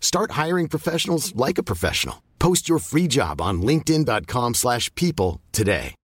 Start 0.00 0.32
hiring 0.32 0.68
professionals 0.68 1.32
like 1.36 1.58
a 1.58 1.62
professional. 1.62 2.16
Post 2.40 2.68
your 2.68 2.80
free 2.80 3.06
job 3.06 3.40
on 3.40 3.62
linkedin.com/people 3.62 4.54
slash 4.54 4.90
people 4.94 5.40
today. 5.52 5.94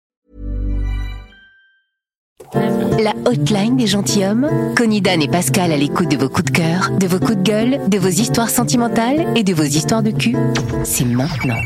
La 2.98 3.14
hotline 3.24 3.76
des 3.76 3.86
gentilshommes. 3.86 4.74
Connie 4.76 5.00
Dan 5.00 5.22
et 5.22 5.28
Pascal 5.28 5.72
à 5.72 5.76
l'écoute 5.76 6.10
de 6.10 6.16
vos 6.16 6.28
coups 6.28 6.50
de 6.50 6.56
cœur, 6.56 6.90
de 6.98 7.06
vos 7.06 7.18
coups 7.18 7.36
de 7.36 7.42
gueule, 7.42 7.88
de 7.88 7.98
vos 7.98 8.08
histoires 8.08 8.50
sentimentales 8.50 9.26
et 9.36 9.42
de 9.42 9.52
vos 9.52 9.64
histoires 9.64 10.02
de 10.02 10.10
cul. 10.10 10.36
C'est 10.84 11.04
maintenant. 11.04 11.58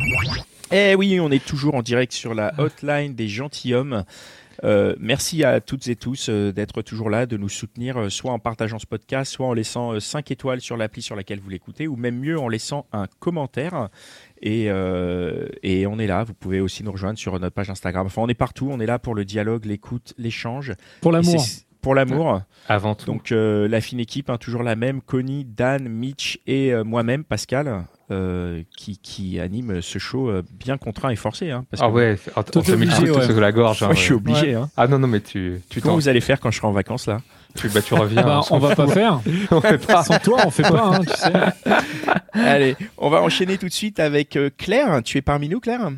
Eh 0.70 0.94
oui, 0.94 1.18
on 1.20 1.30
est 1.30 1.44
toujours 1.44 1.74
en 1.74 1.82
direct 1.82 2.12
sur 2.12 2.34
la 2.34 2.52
hotline 2.58 3.14
des 3.14 3.28
gentilshommes. 3.28 4.04
Euh, 4.64 4.94
merci 4.98 5.44
à 5.44 5.60
toutes 5.60 5.86
et 5.88 5.96
tous 5.96 6.28
euh, 6.28 6.52
d'être 6.52 6.82
toujours 6.82 7.10
là, 7.10 7.26
de 7.26 7.36
nous 7.36 7.48
soutenir, 7.48 7.98
euh, 7.98 8.08
soit 8.10 8.32
en 8.32 8.38
partageant 8.38 8.78
ce 8.78 8.86
podcast, 8.86 9.32
soit 9.32 9.46
en 9.46 9.52
laissant 9.52 9.98
5 9.98 10.30
étoiles 10.30 10.60
sur 10.60 10.76
l'appli 10.76 11.02
sur 11.02 11.16
laquelle 11.16 11.40
vous 11.40 11.50
l'écoutez, 11.50 11.86
ou 11.86 11.96
même 11.96 12.18
mieux 12.18 12.38
en 12.38 12.48
laissant 12.48 12.86
un 12.92 13.06
commentaire. 13.18 13.88
Et, 14.40 14.66
euh, 14.68 15.48
et 15.62 15.86
on 15.86 15.98
est 15.98 16.06
là, 16.06 16.24
vous 16.24 16.34
pouvez 16.34 16.60
aussi 16.60 16.84
nous 16.84 16.92
rejoindre 16.92 17.18
sur 17.18 17.38
notre 17.38 17.54
page 17.54 17.70
Instagram. 17.70 18.06
Enfin, 18.06 18.22
on 18.22 18.28
est 18.28 18.34
partout, 18.34 18.68
on 18.70 18.80
est 18.80 18.86
là 18.86 18.98
pour 18.98 19.14
le 19.14 19.24
dialogue, 19.24 19.64
l'écoute, 19.64 20.14
l'échange. 20.18 20.74
Pour 21.00 21.12
l'amour. 21.12 21.44
Pour 21.80 21.94
l'amour. 21.94 22.42
Avant 22.68 22.94
tout. 22.94 23.06
Donc 23.06 23.32
euh, 23.32 23.68
la 23.68 23.80
fine 23.80 24.00
équipe, 24.00 24.30
hein, 24.30 24.36
toujours 24.36 24.62
la 24.62 24.76
même, 24.76 25.00
Connie, 25.00 25.44
Dan, 25.44 25.88
Mitch 25.88 26.40
et 26.46 26.72
euh, 26.72 26.84
moi-même, 26.84 27.24
Pascal, 27.24 27.84
euh, 28.10 28.62
qui, 28.76 28.98
qui 28.98 29.38
anime 29.40 29.82
ce 29.82 29.98
show 29.98 30.30
euh, 30.30 30.42
bien 30.58 30.78
contraint 30.78 31.10
et 31.10 31.16
forcé. 31.16 31.50
Hein, 31.50 31.64
parce 31.70 31.82
ah 31.82 31.88
que- 31.88 31.92
ouais, 31.92 32.18
on 32.36 32.40
le 32.40 32.72
obligé, 32.72 32.96
couteau 32.96 33.18
ouais. 33.18 33.26
sous 33.26 33.40
la 33.40 33.52
gorge. 33.52 33.82
hein, 33.82 33.86
Moi, 33.86 33.94
je 33.94 34.00
suis 34.00 34.10
ouais. 34.12 34.16
obligé. 34.16 34.54
Hein. 34.54 34.70
Ah 34.76 34.86
non, 34.88 34.98
non, 34.98 35.08
mais 35.08 35.20
tu, 35.20 35.60
tu 35.68 35.80
Comment 35.80 35.94
vous 35.94 36.08
allez 36.08 36.20
faire 36.20 36.40
quand 36.40 36.50
je 36.50 36.56
serai 36.58 36.68
en 36.68 36.72
vacances 36.72 37.06
là 37.06 37.20
tu, 37.54 37.68
bah, 37.68 37.82
tu 37.82 37.94
reviens. 37.94 38.22
Bah, 38.22 38.40
on 38.50 38.58
va 38.58 38.74
pas 38.76 38.86
faire. 38.86 39.20
on 39.50 39.60
fait 39.60 39.78
pas. 39.78 40.04
Sans 40.04 40.18
toi, 40.18 40.42
on 40.44 40.50
fait 40.50 40.62
pas, 40.62 40.96
hein, 40.96 41.00
tu 41.00 41.14
sais. 41.16 41.32
Allez, 42.32 42.76
on 42.98 43.10
va 43.10 43.22
enchaîner 43.22 43.58
tout 43.58 43.66
de 43.66 43.72
suite 43.72 44.00
avec 44.00 44.36
euh, 44.36 44.50
Claire. 44.56 45.02
Tu 45.02 45.18
es 45.18 45.22
parmi 45.22 45.48
nous, 45.48 45.58
Claire? 45.58 45.90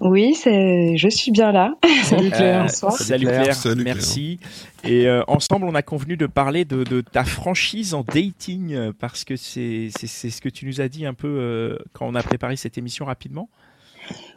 Oui, 0.00 0.34
c'est, 0.34 0.96
je 0.96 1.08
suis 1.08 1.30
bien 1.30 1.52
là. 1.52 1.74
Salut 2.04 2.30
Claire. 2.30 2.60
Euh, 2.60 2.62
Bonsoir. 2.62 2.92
Salut 2.92 3.26
Claire, 3.26 3.54
Salut 3.54 3.82
Claire. 3.82 3.94
merci. 3.96 4.38
Et 4.84 5.06
euh, 5.06 5.22
ensemble, 5.28 5.66
on 5.66 5.74
a 5.74 5.82
convenu 5.82 6.16
de 6.16 6.26
parler 6.26 6.64
de, 6.64 6.84
de 6.84 7.00
ta 7.02 7.24
franchise 7.24 7.92
en 7.94 8.02
dating 8.02 8.72
euh, 8.74 8.92
parce 8.98 9.24
que 9.24 9.36
c'est 9.36 9.88
c'est- 9.96 10.06
c'est 10.06 10.30
ce 10.30 10.40
que 10.40 10.48
tu 10.48 10.64
nous 10.66 10.80
as 10.80 10.88
dit 10.88 11.04
un 11.04 11.12
peu 11.14 11.28
euh, 11.28 11.76
quand 11.92 12.06
on 12.08 12.14
a 12.14 12.22
préparé 12.22 12.56
cette 12.56 12.78
émission 12.78 13.04
rapidement. 13.04 13.48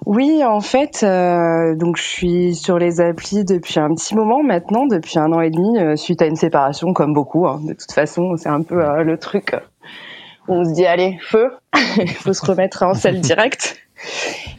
Oui, 0.05 0.43
en 0.43 0.59
fait, 0.59 1.01
euh, 1.03 1.75
donc 1.75 1.95
je 1.97 2.03
suis 2.03 2.55
sur 2.55 2.77
les 2.77 2.99
applis 2.99 3.45
depuis 3.45 3.79
un 3.79 3.87
petit 3.95 4.13
moment 4.15 4.43
maintenant, 4.43 4.85
depuis 4.85 5.17
un 5.17 5.31
an 5.31 5.39
et 5.41 5.49
demi, 5.49 5.79
euh, 5.79 5.95
suite 5.95 6.21
à 6.21 6.25
une 6.25 6.35
séparation, 6.35 6.91
comme 6.93 7.13
beaucoup. 7.13 7.47
hein. 7.47 7.61
De 7.65 7.73
toute 7.73 7.91
façon, 7.93 8.35
c'est 8.37 8.49
un 8.49 8.61
peu 8.61 8.83
euh, 8.83 9.03
le 9.03 9.17
truc. 9.17 9.53
euh, 9.53 9.59
où 10.49 10.55
on 10.55 10.65
se 10.65 10.73
dit 10.73 10.85
allez, 10.85 11.17
feu, 11.21 11.47
il 11.97 12.09
faut 12.09 12.33
se 12.33 12.45
remettre 12.45 12.83
en 12.83 12.93
selle 12.93 13.21
direct. 13.21 13.79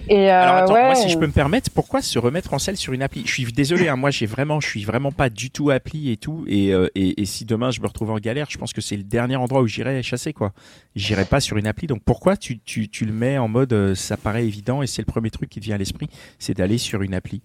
Et 0.09 0.31
euh, 0.31 0.43
Alors 0.43 0.57
attends, 0.57 0.75
ouais, 0.75 0.85
moi 0.85 0.95
si 0.95 1.09
je 1.09 1.19
peux 1.19 1.27
me 1.27 1.33
permettre, 1.33 1.71
pourquoi 1.71 2.03
se 2.03 2.19
remettre 2.19 2.53
en 2.53 2.59
selle 2.59 2.77
sur 2.77 2.93
une 2.93 3.03
appli? 3.03 3.23
Je 3.25 3.33
suis 3.33 3.45
désolé, 3.53 3.89
hein, 3.89 3.97
moi 3.97 4.11
j'ai 4.11 4.27
vraiment, 4.27 4.61
je 4.61 4.69
suis 4.69 4.85
vraiment 4.85 5.13
pas 5.13 5.31
du 5.31 5.51
tout 5.51 5.71
appli 5.71 6.11
et 6.11 6.19
tout. 6.19 6.45
Et, 6.47 6.75
euh, 6.75 6.89
et, 6.95 7.23
et 7.23 7.25
si 7.25 7.45
demain 7.47 7.71
je 7.71 7.81
me 7.81 7.87
retrouve 7.87 8.11
en 8.11 8.19
galère, 8.19 8.49
je 8.51 8.59
pense 8.59 8.73
que 8.73 8.83
c'est 8.83 8.97
le 8.97 9.03
dernier 9.03 9.37
endroit 9.37 9.63
où 9.63 9.67
j'irai 9.67 10.03
chasser 10.03 10.33
quoi. 10.35 10.53
J'irai 10.95 11.25
pas 11.25 11.41
sur 11.41 11.57
une 11.57 11.67
appli. 11.67 11.87
Donc 11.87 12.03
pourquoi 12.05 12.37
tu, 12.37 12.59
tu, 12.59 12.89
tu 12.89 13.07
le 13.07 13.13
mets 13.13 13.39
en 13.39 13.49
mode 13.49 13.73
euh, 13.73 13.95
ça 13.95 14.17
paraît 14.17 14.45
évident 14.45 14.83
et 14.83 14.87
c'est 14.87 15.01
le 15.01 15.07
premier 15.07 15.31
truc 15.31 15.49
qui 15.49 15.61
te 15.61 15.65
vient 15.65 15.77
à 15.77 15.79
l'esprit, 15.79 16.09
c'est 16.39 16.55
d'aller 16.55 16.79
sur 16.79 17.01
une 17.01 17.15
appli? 17.15 17.41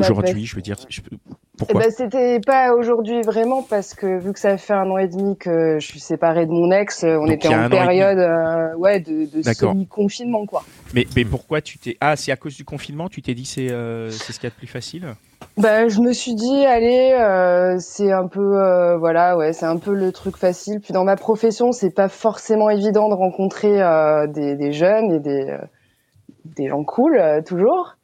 Bah, 0.00 0.06
Aujourd'hui, 0.10 0.44
je 0.46 0.56
veux 0.56 0.62
dire, 0.62 0.76
je- 0.88 1.00
Eh 1.12 1.16
pourquoi 1.56 1.82
ben, 1.82 1.90
c'était 1.90 2.40
pas 2.40 2.74
aujourd'hui 2.74 3.22
vraiment 3.22 3.62
parce 3.62 3.94
que 3.94 4.18
vu 4.18 4.32
que 4.32 4.40
ça 4.40 4.56
fait 4.56 4.72
un 4.72 4.90
an 4.90 4.98
et 4.98 5.06
demi 5.06 5.36
que 5.36 5.78
je 5.78 5.86
suis 5.86 6.00
séparée 6.00 6.46
de 6.46 6.50
mon 6.50 6.70
ex, 6.72 7.04
euh, 7.04 7.16
on 7.16 7.26
Donc, 7.26 7.36
était 7.36 7.48
en 7.48 7.68
période 7.68 8.18
euh, 8.18 8.74
ouais 8.76 8.98
de, 8.98 9.28
semi-confinement 9.42 10.46
quoi. 10.46 10.64
Mais, 10.94 11.06
mais 11.14 11.24
pourquoi 11.24 11.60
tu 11.60 11.78
t'es 11.78 11.96
ah 12.00 12.16
c'est 12.16 12.32
à 12.32 12.36
cause 12.36 12.56
du 12.56 12.64
confinement 12.64 13.08
tu 13.08 13.22
t'es 13.22 13.34
dit 13.34 13.44
c'est 13.44 13.70
euh, 13.70 14.10
c'est 14.10 14.32
ce 14.32 14.40
qu'il 14.40 14.48
y 14.48 14.52
a 14.52 14.54
de 14.54 14.56
plus 14.58 14.66
facile? 14.66 15.14
Bah, 15.56 15.86
je 15.86 16.00
me 16.00 16.12
suis 16.12 16.34
dit, 16.34 16.64
allez, 16.66 17.12
euh, 17.12 17.76
c'est 17.78 18.10
un 18.10 18.26
peu, 18.26 18.58
euh, 18.60 18.96
voilà, 18.98 19.36
ouais, 19.36 19.52
c'est 19.52 19.66
un 19.66 19.76
peu 19.76 19.94
le 19.94 20.10
truc 20.10 20.36
facile. 20.36 20.80
Puis 20.80 20.92
dans 20.92 21.04
ma 21.04 21.14
profession, 21.16 21.70
c'est 21.70 21.94
pas 21.94 22.08
forcément 22.08 22.70
évident 22.70 23.08
de 23.08 23.14
rencontrer 23.14 23.80
euh, 23.80 24.26
des, 24.26 24.56
des 24.56 24.72
jeunes 24.72 25.12
et 25.12 25.20
des, 25.20 25.56
des 26.44 26.68
gens 26.68 26.84
cool, 26.84 27.16
euh, 27.16 27.42
toujours. 27.42 27.96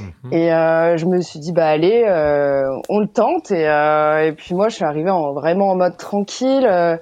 Mhm. 0.00 0.32
Et 0.32 0.52
euh, 0.52 0.96
je 0.96 1.06
me 1.06 1.20
suis 1.20 1.38
dit, 1.40 1.52
bah 1.52 1.68
allez, 1.68 2.04
euh, 2.06 2.68
on 2.88 3.00
le 3.00 3.08
tente. 3.08 3.50
Et, 3.50 3.68
euh, 3.68 4.26
et 4.26 4.32
puis 4.32 4.54
moi, 4.54 4.68
je 4.68 4.76
suis 4.76 4.84
arrivée 4.84 5.10
en, 5.10 5.32
vraiment 5.32 5.68
en 5.70 5.76
mode 5.76 5.96
tranquille. 5.96 6.66
euh, 6.66 6.96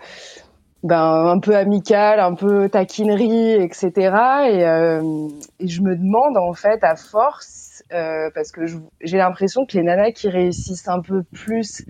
ben, 0.82 1.02
un 1.02 1.40
peu 1.40 1.56
amical, 1.56 2.20
un 2.20 2.34
peu 2.34 2.68
taquinerie, 2.68 3.54
etc. 3.54 3.90
Et, 3.94 4.64
euh, 4.64 5.28
et 5.58 5.66
je 5.66 5.82
me 5.82 5.96
demande 5.96 6.36
en 6.36 6.52
fait 6.52 6.84
à 6.84 6.94
force, 6.94 7.82
euh, 7.92 8.30
parce 8.34 8.52
que 8.52 8.60
j'ai 9.00 9.16
l'impression 9.18 9.66
que 9.66 9.76
les 9.76 9.82
nanas 9.82 10.12
qui 10.12 10.28
réussissent 10.28 10.86
un 10.86 11.00
peu 11.00 11.22
plus 11.32 11.84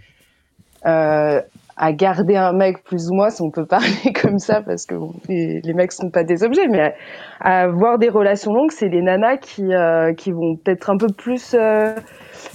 euh, 0.87 1.43
à 1.79 1.93
garder 1.93 2.37
un 2.37 2.53
mec 2.53 2.83
plus 2.85 3.11
ou 3.11 3.15
moins, 3.15 3.29
si 3.31 3.43
on 3.43 3.51
peut 3.51 3.67
parler 3.67 3.87
comme 4.23 4.39
ça, 4.39 4.63
parce 4.63 4.87
que 4.87 4.95
bon, 4.95 5.13
les, 5.29 5.61
les 5.63 5.75
mecs 5.75 5.93
sont 5.93 6.11
pas 6.11 6.25
des 6.25 6.43
objets, 6.43 6.69
mais 6.69 6.81
à, 6.81 6.95
à 7.41 7.63
avoir 7.65 7.99
des 7.99 8.09
relations 8.09 8.53
longues, 8.55 8.71
c'est 8.73 8.89
les 8.89 9.03
nanas 9.03 9.37
qui 9.37 9.75
euh, 9.75 10.15
qui 10.15 10.33
vont 10.33 10.57
peut-être 10.57 10.89
un 10.91 10.97
peu 10.97 11.09
plus 11.09 11.55
euh, 11.59 11.95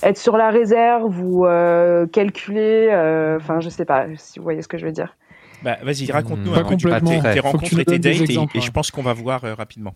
être 0.03 0.17
sur 0.17 0.37
la 0.37 0.49
réserve 0.49 1.19
ou 1.23 1.45
euh, 1.45 2.07
calculer. 2.07 2.89
euh, 2.91 3.37
Enfin, 3.37 3.59
je 3.59 3.69
sais 3.69 3.85
pas 3.85 4.05
si 4.15 4.39
vous 4.39 4.43
voyez 4.43 4.61
ce 4.63 4.67
que 4.67 4.77
je 4.77 4.85
veux 4.85 4.91
dire. 4.91 5.15
Bah 5.63 5.77
vas-y 5.83 6.11
raconte-nous 6.11 6.53
Pas 6.53 6.61
un 6.61 6.63
peu 6.63 6.75
tes- 6.75 6.83
complètement. 6.83 7.11
rencontres 7.41 7.79
et 7.79 7.85
tes 7.85 7.99
dates 7.99 8.29
et- 8.55 8.61
je 8.61 8.71
pense 8.71 8.89
qu'on 8.89 9.03
va 9.03 9.13
voir 9.13 9.43
euh, 9.43 9.53
rapidement. 9.53 9.93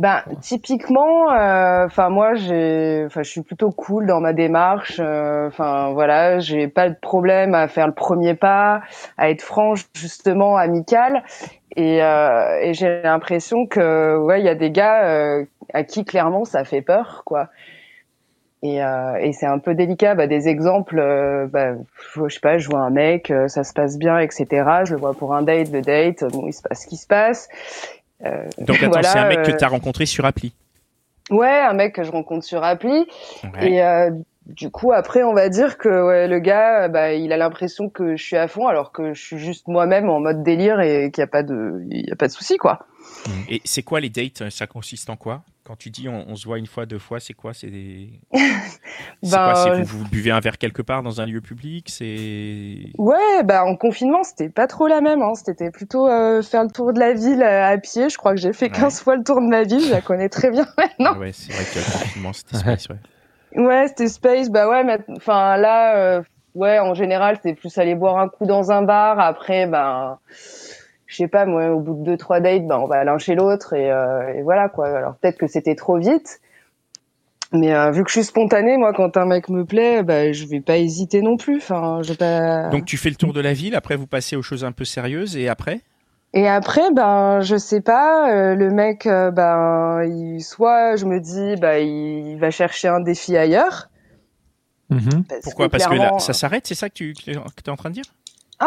Ben 0.00 0.22
typiquement, 0.40 1.30
euh, 1.32 1.86
enfin 1.86 2.08
moi 2.08 2.34
j'ai, 2.34 3.04
enfin 3.06 3.22
je 3.22 3.30
suis 3.30 3.42
plutôt 3.42 3.70
cool 3.70 4.06
dans 4.06 4.20
ma 4.20 4.32
démarche. 4.32 4.96
euh, 4.98 5.46
Enfin 5.46 5.92
voilà, 5.92 6.40
j'ai 6.40 6.66
pas 6.66 6.88
de 6.90 6.96
problème 7.00 7.54
à 7.54 7.68
faire 7.68 7.86
le 7.86 7.94
premier 7.94 8.34
pas, 8.34 8.82
à 9.18 9.30
être 9.30 9.42
franche 9.42 9.86
justement, 9.94 10.56
amicale. 10.56 11.22
Et, 11.76 12.02
euh, 12.02 12.58
et 12.60 12.74
j'ai 12.74 13.02
l'impression 13.02 13.66
que 13.66 14.16
ouais 14.18 14.40
il 14.40 14.44
y 14.46 14.48
a 14.48 14.56
des 14.56 14.70
gars 14.72 15.04
euh, 15.06 15.44
à 15.72 15.84
qui 15.84 16.04
clairement 16.04 16.44
ça 16.44 16.64
fait 16.64 16.82
peur 16.82 17.22
quoi. 17.24 17.48
Et, 18.62 18.82
euh, 18.82 19.16
et 19.20 19.32
c'est 19.32 19.46
un 19.46 19.58
peu 19.58 19.74
délicat. 19.74 20.14
Bah, 20.14 20.26
des 20.26 20.48
exemples, 20.48 20.98
euh, 20.98 21.46
bah, 21.46 21.74
je 22.16 22.28
sais 22.28 22.40
pas, 22.40 22.56
je 22.58 22.68
vois 22.68 22.80
un 22.80 22.90
mec, 22.90 23.30
euh, 23.30 23.46
ça 23.46 23.62
se 23.62 23.74
passe 23.74 23.98
bien, 23.98 24.18
etc. 24.18 24.84
Je 24.84 24.94
le 24.94 25.00
vois 25.00 25.12
pour 25.14 25.34
un 25.34 25.42
date, 25.42 25.70
le 25.70 25.82
date, 25.82 26.24
bon, 26.32 26.46
il 26.46 26.52
se 26.54 26.62
passe 26.62 26.82
ce 26.82 26.86
qui 26.86 26.96
se 26.96 27.06
passe. 27.06 27.48
Euh, 28.24 28.46
Donc 28.58 28.76
attends, 28.76 28.88
voilà, 28.90 29.08
c'est 29.08 29.18
un 29.18 29.28
mec 29.28 29.42
que 29.42 29.52
euh, 29.52 29.56
tu 29.56 29.64
as 29.64 29.68
rencontré 29.68 30.06
sur 30.06 30.24
appli. 30.24 30.52
Ouais, 31.30 31.48
un 31.48 31.72
mec 31.72 31.94
que 31.94 32.02
je 32.02 32.10
rencontre 32.10 32.44
sur 32.44 32.62
appli. 32.64 33.06
Ouais. 33.42 33.70
Et 33.70 33.82
euh, 33.82 34.10
du 34.46 34.70
coup, 34.70 34.92
après, 34.92 35.22
on 35.22 35.32
va 35.32 35.48
dire 35.48 35.78
que 35.78 36.06
ouais, 36.06 36.28
le 36.28 36.38
gars, 36.38 36.88
bah, 36.88 37.12
il 37.12 37.32
a 37.32 37.36
l'impression 37.36 37.88
que 37.88 38.16
je 38.16 38.22
suis 38.22 38.36
à 38.36 38.46
fond, 38.48 38.66
alors 38.68 38.92
que 38.92 39.14
je 39.14 39.22
suis 39.22 39.38
juste 39.38 39.68
moi-même 39.68 40.10
en 40.10 40.20
mode 40.20 40.42
délire 40.42 40.80
et 40.80 41.10
qu'il 41.10 41.22
n'y 41.22 41.28
a 41.28 41.30
pas 41.30 41.42
de, 41.42 41.82
il 41.90 42.08
y 42.08 42.12
a 42.12 42.16
pas 42.16 42.26
de 42.26 42.32
souci, 42.32 42.56
quoi. 42.56 42.80
Et 43.48 43.60
c'est 43.64 43.82
quoi 43.82 44.00
les 44.00 44.10
dates 44.10 44.50
Ça 44.50 44.66
consiste 44.66 45.08
en 45.10 45.16
quoi? 45.16 45.42
Quand 45.64 45.76
tu 45.76 45.88
dis 45.88 46.08
on, 46.10 46.28
on 46.28 46.36
se 46.36 46.44
voit 46.44 46.58
une 46.58 46.66
fois, 46.66 46.84
deux 46.84 46.98
fois, 46.98 47.20
c'est 47.20 47.32
quoi? 47.32 47.54
C'est 47.54 47.68
des... 47.70 48.10
c'est 48.32 49.30
Ben, 49.30 49.44
quoi 49.44 49.54
C'est 49.54 49.70
euh, 49.70 49.82
vous, 49.82 50.00
vous 50.00 50.08
buvez 50.08 50.30
un 50.30 50.40
verre 50.40 50.58
quelque 50.58 50.82
part 50.82 51.02
dans 51.02 51.22
un 51.22 51.26
lieu 51.26 51.40
public? 51.40 51.88
C'est 51.88 52.90
Ouais, 52.98 53.42
bah 53.44 53.64
en 53.64 53.74
confinement, 53.76 54.22
c'était 54.24 54.50
pas 54.50 54.66
trop 54.66 54.86
la 54.88 55.00
même. 55.00 55.22
Hein. 55.22 55.32
C'était 55.34 55.70
plutôt 55.70 56.06
euh, 56.06 56.42
faire 56.42 56.64
le 56.64 56.70
tour 56.70 56.92
de 56.92 57.00
la 57.00 57.14
ville 57.14 57.42
euh, 57.42 57.64
à 57.64 57.78
pied. 57.78 58.10
Je 58.10 58.18
crois 58.18 58.34
que 58.34 58.40
j'ai 58.40 58.52
fait 58.52 58.68
15 58.68 59.00
fois 59.00 59.16
le 59.16 59.24
tour 59.24 59.40
de 59.40 59.46
ma 59.46 59.62
ville. 59.62 59.80
Je 59.80 59.90
la 59.90 60.02
connais 60.02 60.28
très 60.28 60.50
bien 60.50 60.66
maintenant. 60.76 61.18
Ouais, 61.18 61.32
c'est 61.32 61.52
vrai 61.52 61.64
que 61.64 61.78
le 61.78 61.98
confinement, 61.98 62.32
c'était 62.34 62.56
space, 62.58 62.88
ouais. 62.88 62.96
Ouais, 63.62 63.86
c'était 63.88 64.08
space. 64.08 64.50
Bah 64.50 64.68
ouais, 64.68 64.84
mais 64.84 64.98
enfin 65.16 65.56
là, 65.56 65.96
euh, 65.96 66.22
ouais, 66.54 66.78
en 66.80 66.92
général, 66.92 67.38
c'est 67.42 67.54
plus 67.54 67.78
aller 67.78 67.94
boire 67.94 68.18
un 68.18 68.28
coup 68.28 68.46
dans 68.46 68.70
un 68.70 68.82
bar. 68.82 69.18
Après, 69.20 69.66
ben, 69.66 70.18
je 71.14 71.18
sais 71.18 71.28
pas, 71.28 71.46
moi, 71.46 71.70
au 71.70 71.78
bout 71.78 71.94
de 71.94 72.02
deux 72.02 72.16
trois 72.16 72.40
dates, 72.40 72.66
ben 72.66 72.78
on 72.78 72.86
va 72.86 73.04
l'un 73.04 73.18
chez 73.18 73.36
l'autre 73.36 73.72
et, 73.72 73.90
euh, 73.90 74.34
et 74.34 74.42
voilà 74.42 74.68
quoi. 74.68 74.88
Alors 74.88 75.14
peut-être 75.14 75.38
que 75.38 75.46
c'était 75.46 75.76
trop 75.76 75.96
vite. 75.96 76.40
Mais 77.52 77.72
euh, 77.72 77.92
vu 77.92 78.02
que 78.02 78.10
je 78.10 78.14
suis 78.14 78.24
spontanée, 78.24 78.76
moi, 78.76 78.92
quand 78.92 79.16
un 79.16 79.26
mec 79.26 79.48
me 79.48 79.64
plaît, 79.64 80.02
bah, 80.02 80.32
je 80.32 80.44
vais 80.46 80.60
pas 80.60 80.76
hésiter 80.76 81.22
non 81.22 81.36
plus. 81.36 81.58
Enfin, 81.58 82.00
je 82.02 82.08
vais 82.08 82.16
pas. 82.16 82.68
Donc 82.70 82.84
tu 82.84 82.96
fais 82.96 83.10
le 83.10 83.14
tour 83.14 83.32
de 83.32 83.40
la 83.40 83.52
ville, 83.52 83.76
après 83.76 83.94
vous 83.94 84.08
passez 84.08 84.34
aux 84.34 84.42
choses 84.42 84.64
un 84.64 84.72
peu 84.72 84.84
sérieuses, 84.84 85.36
et 85.36 85.48
après? 85.48 85.80
Et 86.32 86.48
après, 86.48 86.90
ben, 86.92 87.42
je 87.42 87.56
sais 87.56 87.80
pas, 87.80 88.28
euh, 88.32 88.56
le 88.56 88.70
mec, 88.70 89.06
euh, 89.06 89.30
ben, 89.30 90.02
il, 90.02 90.42
soit 90.42 90.96
je 90.96 91.04
me 91.04 91.20
dis, 91.20 91.54
bah, 91.60 91.78
il 91.78 92.36
va 92.38 92.50
chercher 92.50 92.88
un 92.88 92.98
défi 92.98 93.36
ailleurs. 93.36 93.88
Mhm. 94.90 95.24
Parce 95.28 95.42
Pourquoi? 95.42 95.66
Que 95.66 95.70
Parce 95.70 95.86
que 95.86 95.94
là, 95.94 96.18
ça 96.18 96.32
s'arrête, 96.32 96.66
c'est 96.66 96.74
ça 96.74 96.88
que 96.88 96.94
tu 96.94 97.14
que 97.14 97.30
es 97.30 97.70
en 97.70 97.76
train 97.76 97.90
de 97.90 97.94
dire? 97.94 98.04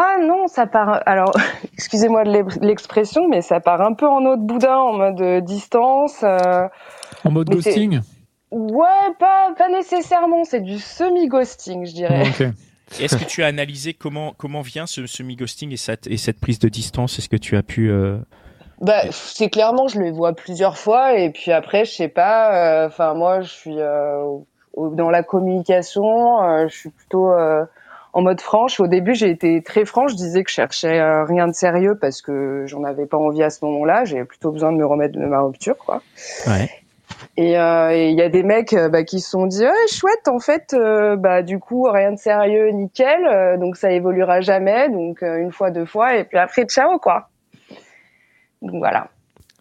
Ah 0.00 0.16
non, 0.22 0.46
ça 0.46 0.66
part. 0.66 1.02
Alors, 1.06 1.32
excusez-moi 1.74 2.22
de 2.24 2.30
l'ex- 2.30 2.58
l'expression, 2.60 3.26
mais 3.28 3.42
ça 3.42 3.58
part 3.58 3.80
un 3.80 3.94
peu 3.94 4.06
en 4.06 4.24
autre 4.26 4.42
boudin, 4.42 4.76
en 4.76 4.92
mode 4.92 5.20
euh, 5.20 5.40
distance. 5.40 6.20
euh, 6.22 6.68
En 7.24 7.30
mode 7.32 7.48
Mais 7.48 7.56
ghosting? 7.56 8.00
Ouais, 8.52 8.84
pas, 9.18 9.52
pas 9.58 9.68
nécessairement. 9.68 10.44
C'est 10.44 10.60
du 10.60 10.78
semi-ghosting, 10.78 11.84
je 11.84 11.92
dirais. 11.92 12.22
Et 12.98 13.04
Est-ce 13.04 13.16
que 13.16 13.24
tu 13.24 13.42
as 13.42 13.46
analysé 13.46 13.92
comment 13.92 14.32
comment 14.38 14.62
vient 14.62 14.86
ce 14.86 15.06
semi-ghosting 15.06 15.72
et 15.72 15.76
cette, 15.76 16.06
et 16.06 16.16
cette 16.16 16.40
prise 16.40 16.58
de 16.60 16.68
distance? 16.68 17.18
Est-ce 17.18 17.28
que 17.28 17.36
tu 17.36 17.56
as 17.56 17.62
pu 17.62 17.90
euh, 17.90 18.16
Bah, 18.80 19.02
c'est 19.10 19.50
clairement, 19.50 19.88
je 19.88 20.00
les 20.00 20.10
vois 20.12 20.32
plusieurs 20.32 20.78
fois, 20.78 21.14
et 21.18 21.30
puis 21.30 21.50
après, 21.52 21.84
je 21.84 21.90
sais 21.92 22.08
pas. 22.08 22.54
euh, 22.54 22.86
Enfin, 22.86 23.12
moi, 23.14 23.40
je 23.42 23.48
suis 23.50 23.76
euh, 23.78 24.22
dans 24.76 25.10
la 25.10 25.22
communication. 25.22 26.42
euh, 26.42 26.68
je 26.68 26.74
suis 26.74 26.90
plutôt 26.90 27.30
euh, 27.32 27.64
en 28.12 28.22
mode 28.22 28.40
franche. 28.40 28.80
Au 28.80 28.86
début, 28.86 29.14
j'ai 29.14 29.30
été 29.30 29.62
très 29.62 29.84
franche. 29.84 30.12
Je 30.12 30.16
disais 30.16 30.42
que 30.44 30.50
je 30.50 30.54
cherchais 30.54 30.98
euh, 30.98 31.24
rien 31.24 31.46
de 31.46 31.52
sérieux 31.54 31.96
parce 32.00 32.22
que 32.22 32.64
j'en 32.66 32.84
avais 32.84 33.06
pas 33.06 33.18
envie 33.18 33.42
à 33.42 33.50
ce 33.50 33.64
moment-là. 33.64 34.04
J'avais 34.04 34.24
plutôt 34.24 34.50
besoin 34.50 34.72
de 34.72 34.76
me 34.78 34.86
remettre 34.86 35.18
de 35.18 35.24
ma 35.24 35.40
rupture, 35.40 35.76
quoi. 35.76 36.02
Ouais. 36.46 36.70
Et 37.36 37.58
euh, 37.58 37.94
il 37.94 38.16
y 38.16 38.22
a 38.22 38.28
des 38.28 38.42
mecs 38.42 38.72
euh, 38.74 38.88
bah, 38.88 39.02
qui 39.02 39.20
se 39.20 39.30
sont 39.30 39.46
dit 39.46 39.62
ouais 39.64 39.86
chouette 39.90 40.28
en 40.28 40.38
fait 40.40 40.74
euh, 40.74 41.16
bah 41.16 41.42
du 41.42 41.58
coup 41.58 41.84
rien 41.90 42.12
de 42.12 42.18
sérieux 42.18 42.68
nickel 42.68 43.26
euh, 43.26 43.56
donc 43.56 43.76
ça 43.76 43.90
évoluera 43.90 44.40
jamais 44.40 44.88
donc 44.90 45.22
euh, 45.22 45.38
une 45.38 45.50
fois 45.50 45.70
deux 45.70 45.86
fois 45.86 46.16
et 46.16 46.24
puis 46.24 46.36
après 46.36 46.64
ciao 46.64 46.98
quoi 46.98 47.28
donc 48.60 48.76
voilà 48.78 49.08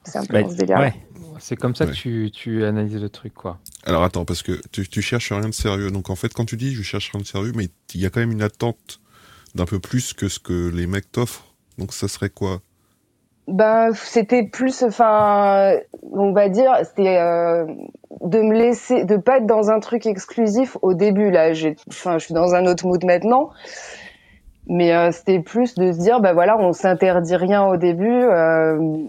c'est 0.04 0.18
un 0.18 0.26
peu 0.26 0.42
Bah, 0.42 0.50
ce 0.50 0.56
délire 0.56 0.80
ouais. 0.80 0.94
C'est 1.40 1.56
comme 1.56 1.76
ça 1.76 1.86
Ouais. 1.86 1.92
que 1.92 1.96
tu, 1.96 2.32
tu 2.34 2.66
analyses 2.66 3.00
le 3.02 3.10
truc, 3.10 3.34
quoi. 3.34 3.58
Alors 3.86 4.04
attends, 4.04 4.26
parce 4.26 4.44
que 4.44 4.60
tu, 4.72 4.88
tu 4.88 5.02
cherches 5.02 5.32
rien 5.32 5.48
de 5.50 5.54
sérieux. 5.54 5.92
Donc 5.92 6.10
en 6.10 6.16
fait, 6.16 6.34
quand 6.34 6.46
tu 6.46 6.58
dis 6.58 6.74
je 6.74 6.82
cherche 6.84 7.12
rien 7.12 7.22
de 7.22 7.26
sérieux, 7.28 7.52
mais 7.56 7.70
il 7.94 8.02
y 8.02 8.06
a 8.06 8.10
quand 8.10 8.20
même 8.20 8.32
une 8.32 8.42
attente 8.42 9.00
d'un 9.56 9.66
peu 9.66 9.80
plus 9.80 10.14
que 10.14 10.28
ce 10.28 10.40
que 10.40 10.70
les 10.70 10.88
mecs 10.88 11.12
t'offrent. 11.12 11.46
Donc 11.78 11.94
ça 11.94 12.08
serait 12.08 12.30
quoi? 12.30 12.60
Ben, 13.48 13.92
c'était 13.94 14.44
plus, 14.44 14.84
enfin, 14.84 15.78
on 16.02 16.34
va 16.34 16.50
dire, 16.50 16.74
c'était 16.84 17.18
euh, 17.18 17.66
de 18.20 18.40
me 18.42 18.54
laisser, 18.54 19.06
de 19.06 19.16
pas 19.16 19.38
être 19.38 19.46
dans 19.46 19.70
un 19.70 19.80
truc 19.80 20.06
exclusif 20.06 20.76
au 20.82 20.94
début. 20.94 21.32
Là, 21.32 21.54
j'ai, 21.54 21.78
enfin, 21.88 22.18
je 22.18 22.26
suis 22.26 22.34
dans 22.34 22.56
un 22.56 22.66
autre 22.66 22.86
mood 22.86 23.06
maintenant. 23.06 23.52
Mais 24.68 24.94
euh, 24.94 25.12
c'était 25.14 25.40
plus 25.40 25.76
de 25.76 25.94
se 25.94 25.98
dire, 25.98 26.20
bah 26.20 26.34
voilà, 26.34 26.58
on 26.60 26.74
s'interdit 26.74 27.38
rien 27.38 27.64
au 27.64 27.78
début, 27.78 28.10
euh, 28.10 29.06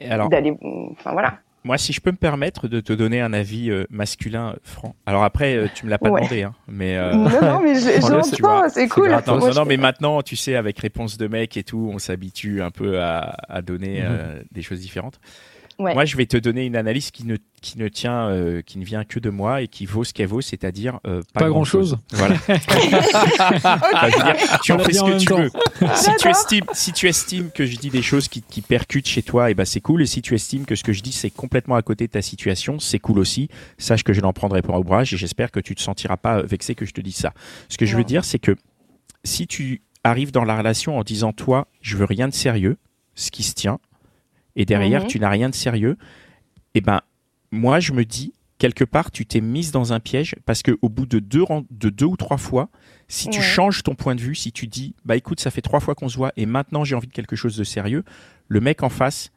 Et 0.00 0.10
Alors, 0.10 0.28
d'aller, 0.30 0.58
enfin 0.98 1.12
voilà. 1.12 1.38
Moi, 1.66 1.76
si 1.78 1.92
je 1.92 2.00
peux 2.00 2.12
me 2.12 2.16
permettre 2.16 2.68
de 2.68 2.80
te 2.80 2.92
donner 2.92 3.20
un 3.20 3.32
avis 3.32 3.70
euh, 3.70 3.84
masculin 3.90 4.50
euh, 4.50 4.56
franc. 4.62 4.94
Alors 5.04 5.24
après, 5.24 5.56
euh, 5.56 5.68
tu 5.72 5.84
me 5.84 5.90
l'as 5.90 5.98
pas 5.98 6.08
Ouais. 6.10 6.20
demandé, 6.20 6.42
hein, 6.44 6.54
mais 6.68 6.96
euh, 6.96 7.12
non, 7.12 7.28
non, 7.28 7.60
mais 7.62 7.74
j'entends, 7.74 8.22
c'est 8.68 8.86
cool. 8.88 9.12
Attends, 9.12 9.38
non, 9.38 9.52
non, 9.52 9.64
mais 9.64 9.76
maintenant, 9.76 10.22
tu 10.22 10.36
sais, 10.36 10.54
avec 10.54 10.78
réponse 10.78 11.18
de 11.18 11.26
mec 11.26 11.56
et 11.56 11.64
tout, 11.64 11.90
on 11.92 11.98
s'habitue 11.98 12.62
un 12.62 12.70
peu 12.70 13.00
à, 13.02 13.36
à 13.48 13.60
donner 13.62 14.00
euh, 14.02 14.40
des 14.52 14.62
choses 14.62 14.80
différentes. 14.80 15.18
Ouais. 15.78 15.92
Moi, 15.92 16.06
je 16.06 16.16
vais 16.16 16.24
te 16.24 16.38
donner 16.38 16.64
une 16.64 16.74
analyse 16.76 17.10
qui 17.10 17.26
ne, 17.26 17.36
qui 17.60 17.78
ne 17.78 17.88
tient, 17.88 18.28
euh, 18.30 18.62
qui 18.62 18.78
ne 18.78 18.84
vient 18.84 19.04
que 19.04 19.18
de 19.18 19.28
moi 19.28 19.60
et 19.60 19.68
qui 19.68 19.84
vaut 19.84 20.04
ce 20.04 20.14
qu'elle 20.14 20.26
vaut, 20.28 20.40
c'est-à-dire 20.40 21.00
euh, 21.06 21.20
pas, 21.34 21.40
Pas 21.40 21.48
grand-chose. 21.48 21.98
Voilà. 22.12 22.36
Dire, 22.48 24.34
tu 24.62 24.72
On 24.72 24.76
en 24.76 24.78
fais 24.78 24.92
ce 24.92 25.02
que 25.02 25.18
tu 25.18 25.26
temps. 25.26 25.36
veux. 25.40 25.50
Si 25.94 26.10
tu 26.18 26.28
estimes, 26.28 26.64
si 26.72 26.92
tu 26.92 27.08
estimes 27.08 27.50
que 27.50 27.66
je 27.66 27.76
dis 27.76 27.90
des 27.90 28.00
choses 28.02 28.28
qui, 28.28 28.40
qui 28.42 28.62
percutent 28.62 29.06
chez 29.08 29.22
toi, 29.22 29.50
et 29.50 29.54
ben 29.54 29.64
c'est 29.64 29.80
cool. 29.80 30.02
Et 30.02 30.06
si 30.06 30.22
tu 30.22 30.34
estimes 30.34 30.64
que 30.64 30.74
ce 30.74 30.82
que 30.84 30.92
je 30.92 31.02
dis 31.02 31.12
c'est 31.12 31.30
complètement 31.30 31.74
à 31.74 31.82
côté 31.82 32.06
de 32.06 32.12
ta 32.12 32.22
situation, 32.22 32.78
c'est 32.78 32.98
cool 32.98 33.18
aussi. 33.18 33.48
Sache 33.78 34.02
que 34.02 34.12
je 34.12 34.20
n'en 34.20 34.32
prendrai 34.32 34.62
pas 34.62 34.74
au 34.74 34.80
ouvrage 34.80 35.12
et 35.12 35.16
j'espère 35.16 35.50
que 35.50 35.60
tu 35.60 35.74
te 35.74 35.82
sentiras 35.82 36.16
pas 36.16 36.42
vexé 36.42 36.74
que 36.74 36.86
je 36.86 36.92
te 36.92 37.00
dise 37.00 37.16
ça. 37.16 37.32
Ce 37.68 37.76
que 37.76 37.84
je 37.86 37.96
veux 37.96 38.04
dire, 38.04 38.24
c'est 38.24 38.38
que 38.38 38.56
si 39.24 39.46
tu 39.46 39.82
arrives 40.04 40.32
dans 40.32 40.44
la 40.44 40.56
relation 40.56 40.98
en 40.98 41.02
disant 41.02 41.32
toi, 41.32 41.66
je 41.82 41.96
veux 41.96 42.04
rien 42.04 42.28
de 42.28 42.34
sérieux, 42.34 42.76
ce 43.14 43.30
qui 43.30 43.42
se 43.42 43.54
tient, 43.54 43.78
et 44.56 44.64
derrière 44.64 45.02
Mhm. 45.02 45.08
tu 45.08 45.20
n'as 45.20 45.28
rien 45.30 45.48
de 45.50 45.54
sérieux, 45.54 45.96
et 46.74 46.80
ben 46.80 47.00
moi 47.52 47.78
je 47.80 47.92
me 47.92 48.04
dis 48.04 48.32
quelque 48.58 48.84
part 48.84 49.10
tu 49.10 49.26
t'es 49.26 49.40
mise 49.40 49.70
dans 49.70 49.92
un 49.92 50.00
piège 50.00 50.34
parce 50.46 50.62
que 50.62 50.76
au 50.82 50.88
bout 50.88 51.06
de 51.06 51.18
deux 51.18 51.42
ren- 51.42 51.64
de 51.70 51.90
deux 51.90 52.06
ou 52.06 52.16
trois 52.16 52.38
fois, 52.38 52.70
si 53.06 53.28
tu 53.28 53.38
Ouais. 53.38 53.44
changes 53.44 53.82
ton 53.82 53.94
point 53.94 54.14
de 54.14 54.20
vue, 54.20 54.34
si 54.34 54.50
tu 54.52 54.66
dis 54.66 54.94
bah 55.04 55.16
écoute 55.16 55.40
ça 55.40 55.50
fait 55.50 55.60
trois 55.62 55.80
fois 55.80 55.94
qu'on 55.94 56.08
se 56.08 56.16
voit 56.16 56.32
et 56.36 56.46
maintenant 56.46 56.82
j'ai 56.84 56.94
envie 56.94 57.06
de 57.08 57.12
quelque 57.12 57.36
chose 57.36 57.56
de 57.56 57.64
sérieux, 57.64 58.02
le 58.48 58.60
mec 58.60 58.82
en 58.82 58.88
face 58.88 59.30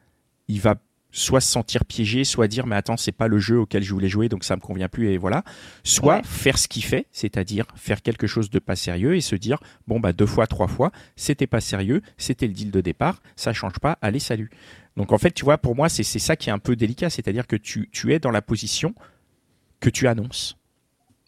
il 0.48 0.60
va 0.60 0.76
soit 1.12 1.40
se 1.40 1.50
sentir 1.50 1.84
piégé, 1.84 2.24
soit 2.24 2.46
dire 2.48 2.66
mais 2.66 2.76
attends 2.76 2.96
c'est 2.96 3.12
pas 3.12 3.28
le 3.28 3.38
jeu 3.38 3.58
auquel 3.58 3.82
je 3.82 3.92
voulais 3.92 4.08
jouer 4.08 4.28
donc 4.28 4.44
ça 4.44 4.56
me 4.56 4.60
convient 4.60 4.88
plus 4.88 5.10
et 5.10 5.18
voilà, 5.18 5.42
soit 5.84 6.16
Ouais. 6.16 6.22
faire 6.24 6.58
ce 6.58 6.68
qu'il 6.68 6.84
fait, 6.84 7.06
c'est-à-dire 7.12 7.66
faire 7.74 8.02
quelque 8.02 8.26
chose 8.26 8.50
de 8.50 8.58
pas 8.58 8.76
sérieux 8.76 9.16
et 9.16 9.20
se 9.20 9.34
dire 9.36 9.58
bon 9.88 10.00
bah 10.00 10.12
deux 10.12 10.26
fois 10.26 10.46
trois 10.46 10.68
fois 10.68 10.92
c'était 11.16 11.46
pas 11.46 11.60
sérieux, 11.60 12.02
c'était 12.16 12.46
le 12.46 12.52
deal 12.52 12.70
de 12.70 12.80
départ, 12.80 13.22
ça 13.36 13.52
change 13.52 13.78
pas, 13.80 13.98
allez 14.02 14.20
salut. 14.20 14.50
Donc 14.96 15.12
en 15.12 15.18
fait 15.18 15.32
tu 15.32 15.44
vois 15.44 15.58
pour 15.58 15.74
moi 15.76 15.88
c'est 15.88 16.02
ça 16.04 16.36
qui 16.36 16.48
est 16.48 16.52
un 16.52 16.58
peu 16.58 16.76
délicat, 16.76 17.10
c'est-à-dire 17.10 17.46
que 17.46 17.56
tu 17.56 17.88
tu 17.92 18.12
es 18.14 18.18
dans 18.18 18.30
la 18.30 18.42
position 18.42 18.94
que 19.80 19.90
tu 19.90 20.06
annonces. 20.08 20.56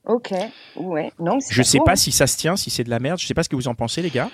Ok, 0.05 0.33
ouais, 0.77 1.13
non, 1.21 1.39
Je 1.49 1.63
sais 1.63 1.79
pas 1.85 1.95
si 1.95 2.11
ça 2.11 2.27
se 2.27 2.37
tient, 2.37 2.57
si 2.57 2.71
c'est 2.71 2.83
de 2.83 2.91
la 2.91 2.99
merde, 2.99 3.21
je 3.21 3.27
sais 3.27 3.35
pas 3.35 3.45
ce 3.45 3.49
que 3.49 3.55
vous 3.57 3.69
en 3.69 3.75
pensez 3.77 4.03
les 4.03 4.11
gars. 4.11 4.31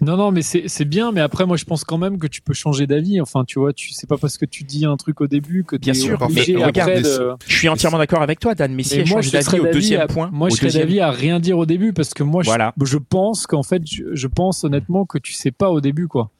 Non, 0.00 0.16
non, 0.16 0.30
mais 0.32 0.42
c'est 0.42 0.64
c'est 0.66 0.84
bien. 0.84 1.12
Mais 1.12 1.20
après, 1.20 1.46
moi, 1.46 1.56
je 1.56 1.64
pense 1.64 1.84
quand 1.84 1.98
même 1.98 2.18
que 2.18 2.26
tu 2.26 2.40
peux 2.40 2.54
changer 2.54 2.86
d'avis. 2.86 3.20
Enfin, 3.20 3.44
tu 3.44 3.58
vois, 3.58 3.72
tu 3.72 3.90
sais 3.92 4.06
pas 4.06 4.16
parce 4.16 4.38
que 4.38 4.44
tu 4.46 4.64
dis 4.64 4.86
un 4.86 4.96
truc 4.96 5.20
au 5.20 5.26
début 5.26 5.64
que 5.64 5.76
Bien 5.76 5.94
sûr, 5.94 6.18
mais 6.30 6.40
regarde, 6.56 7.02
de- 7.02 7.32
Je 7.46 7.56
suis 7.56 7.68
entièrement 7.68 7.98
d'accord 7.98 8.22
avec 8.22 8.40
toi 8.40 8.54
Dan, 8.54 8.74
mais 8.74 8.82
si 8.82 8.98
moi, 8.98 9.06
change 9.06 9.26
je 9.26 9.30
d'avis 9.32 9.44
serais 9.44 9.58
au 9.60 9.66
deuxième 9.66 10.00
à- 10.00 10.06
point, 10.06 10.30
Moi, 10.32 10.48
au 10.48 10.50
je 10.50 10.56
serais 10.56 10.72
d'avis 10.78 11.00
à 11.00 11.10
rien 11.10 11.40
dire 11.40 11.58
au 11.58 11.66
début 11.66 11.92
parce 11.92 12.14
que 12.14 12.22
moi, 12.22 12.42
je- 12.42 12.48
Voilà. 12.48 12.74
je, 12.82 12.98
pense 12.98 13.46
qu'en 13.46 13.62
fait, 13.62 13.82
je, 13.86 14.04
je 14.12 14.26
pense 14.26 14.64
honnêtement 14.64 15.04
que 15.04 15.18
tu 15.18 15.32
sais 15.32 15.50
pas 15.50 15.70
au 15.70 15.80
début, 15.80 16.08
quoi. 16.08 16.30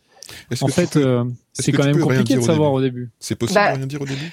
En 0.63 0.69
fait, 0.69 0.97
euh, 0.97 1.25
c'est 1.53 1.73
quand 1.73 1.85
même 1.85 1.99
compliqué 1.99 2.37
de 2.37 2.41
savoir 2.41 2.71
début? 2.71 2.79
au 2.79 2.81
début. 2.81 3.11
C'est 3.19 3.35
possible 3.35 3.61
Bah, 3.61 3.73
de 3.73 3.77
rien 3.79 3.87
dire 3.87 4.01
au 4.01 4.07
début? 4.07 4.31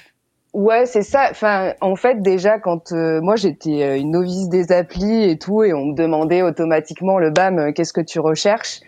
Ouais, 0.54 0.86
c'est 0.86 1.02
ça. 1.02 1.28
Enfin, 1.30 1.74
en 1.80 1.94
fait, 1.96 2.22
déjà, 2.22 2.58
quand 2.58 2.92
euh, 2.92 3.20
moi 3.20 3.36
j'étais 3.36 3.82
euh, 3.82 3.98
une 3.98 4.12
novice 4.12 4.48
des 4.48 4.72
applis 4.72 5.24
et 5.24 5.38
tout, 5.38 5.62
et 5.62 5.74
on 5.74 5.86
me 5.86 5.94
demandait 5.94 6.42
automatiquement 6.42 7.18
le 7.18 7.30
BAM, 7.30 7.58
euh, 7.58 7.72
qu'est-ce 7.72 7.92
que 7.92 8.00
tu 8.00 8.18
recherches? 8.18 8.80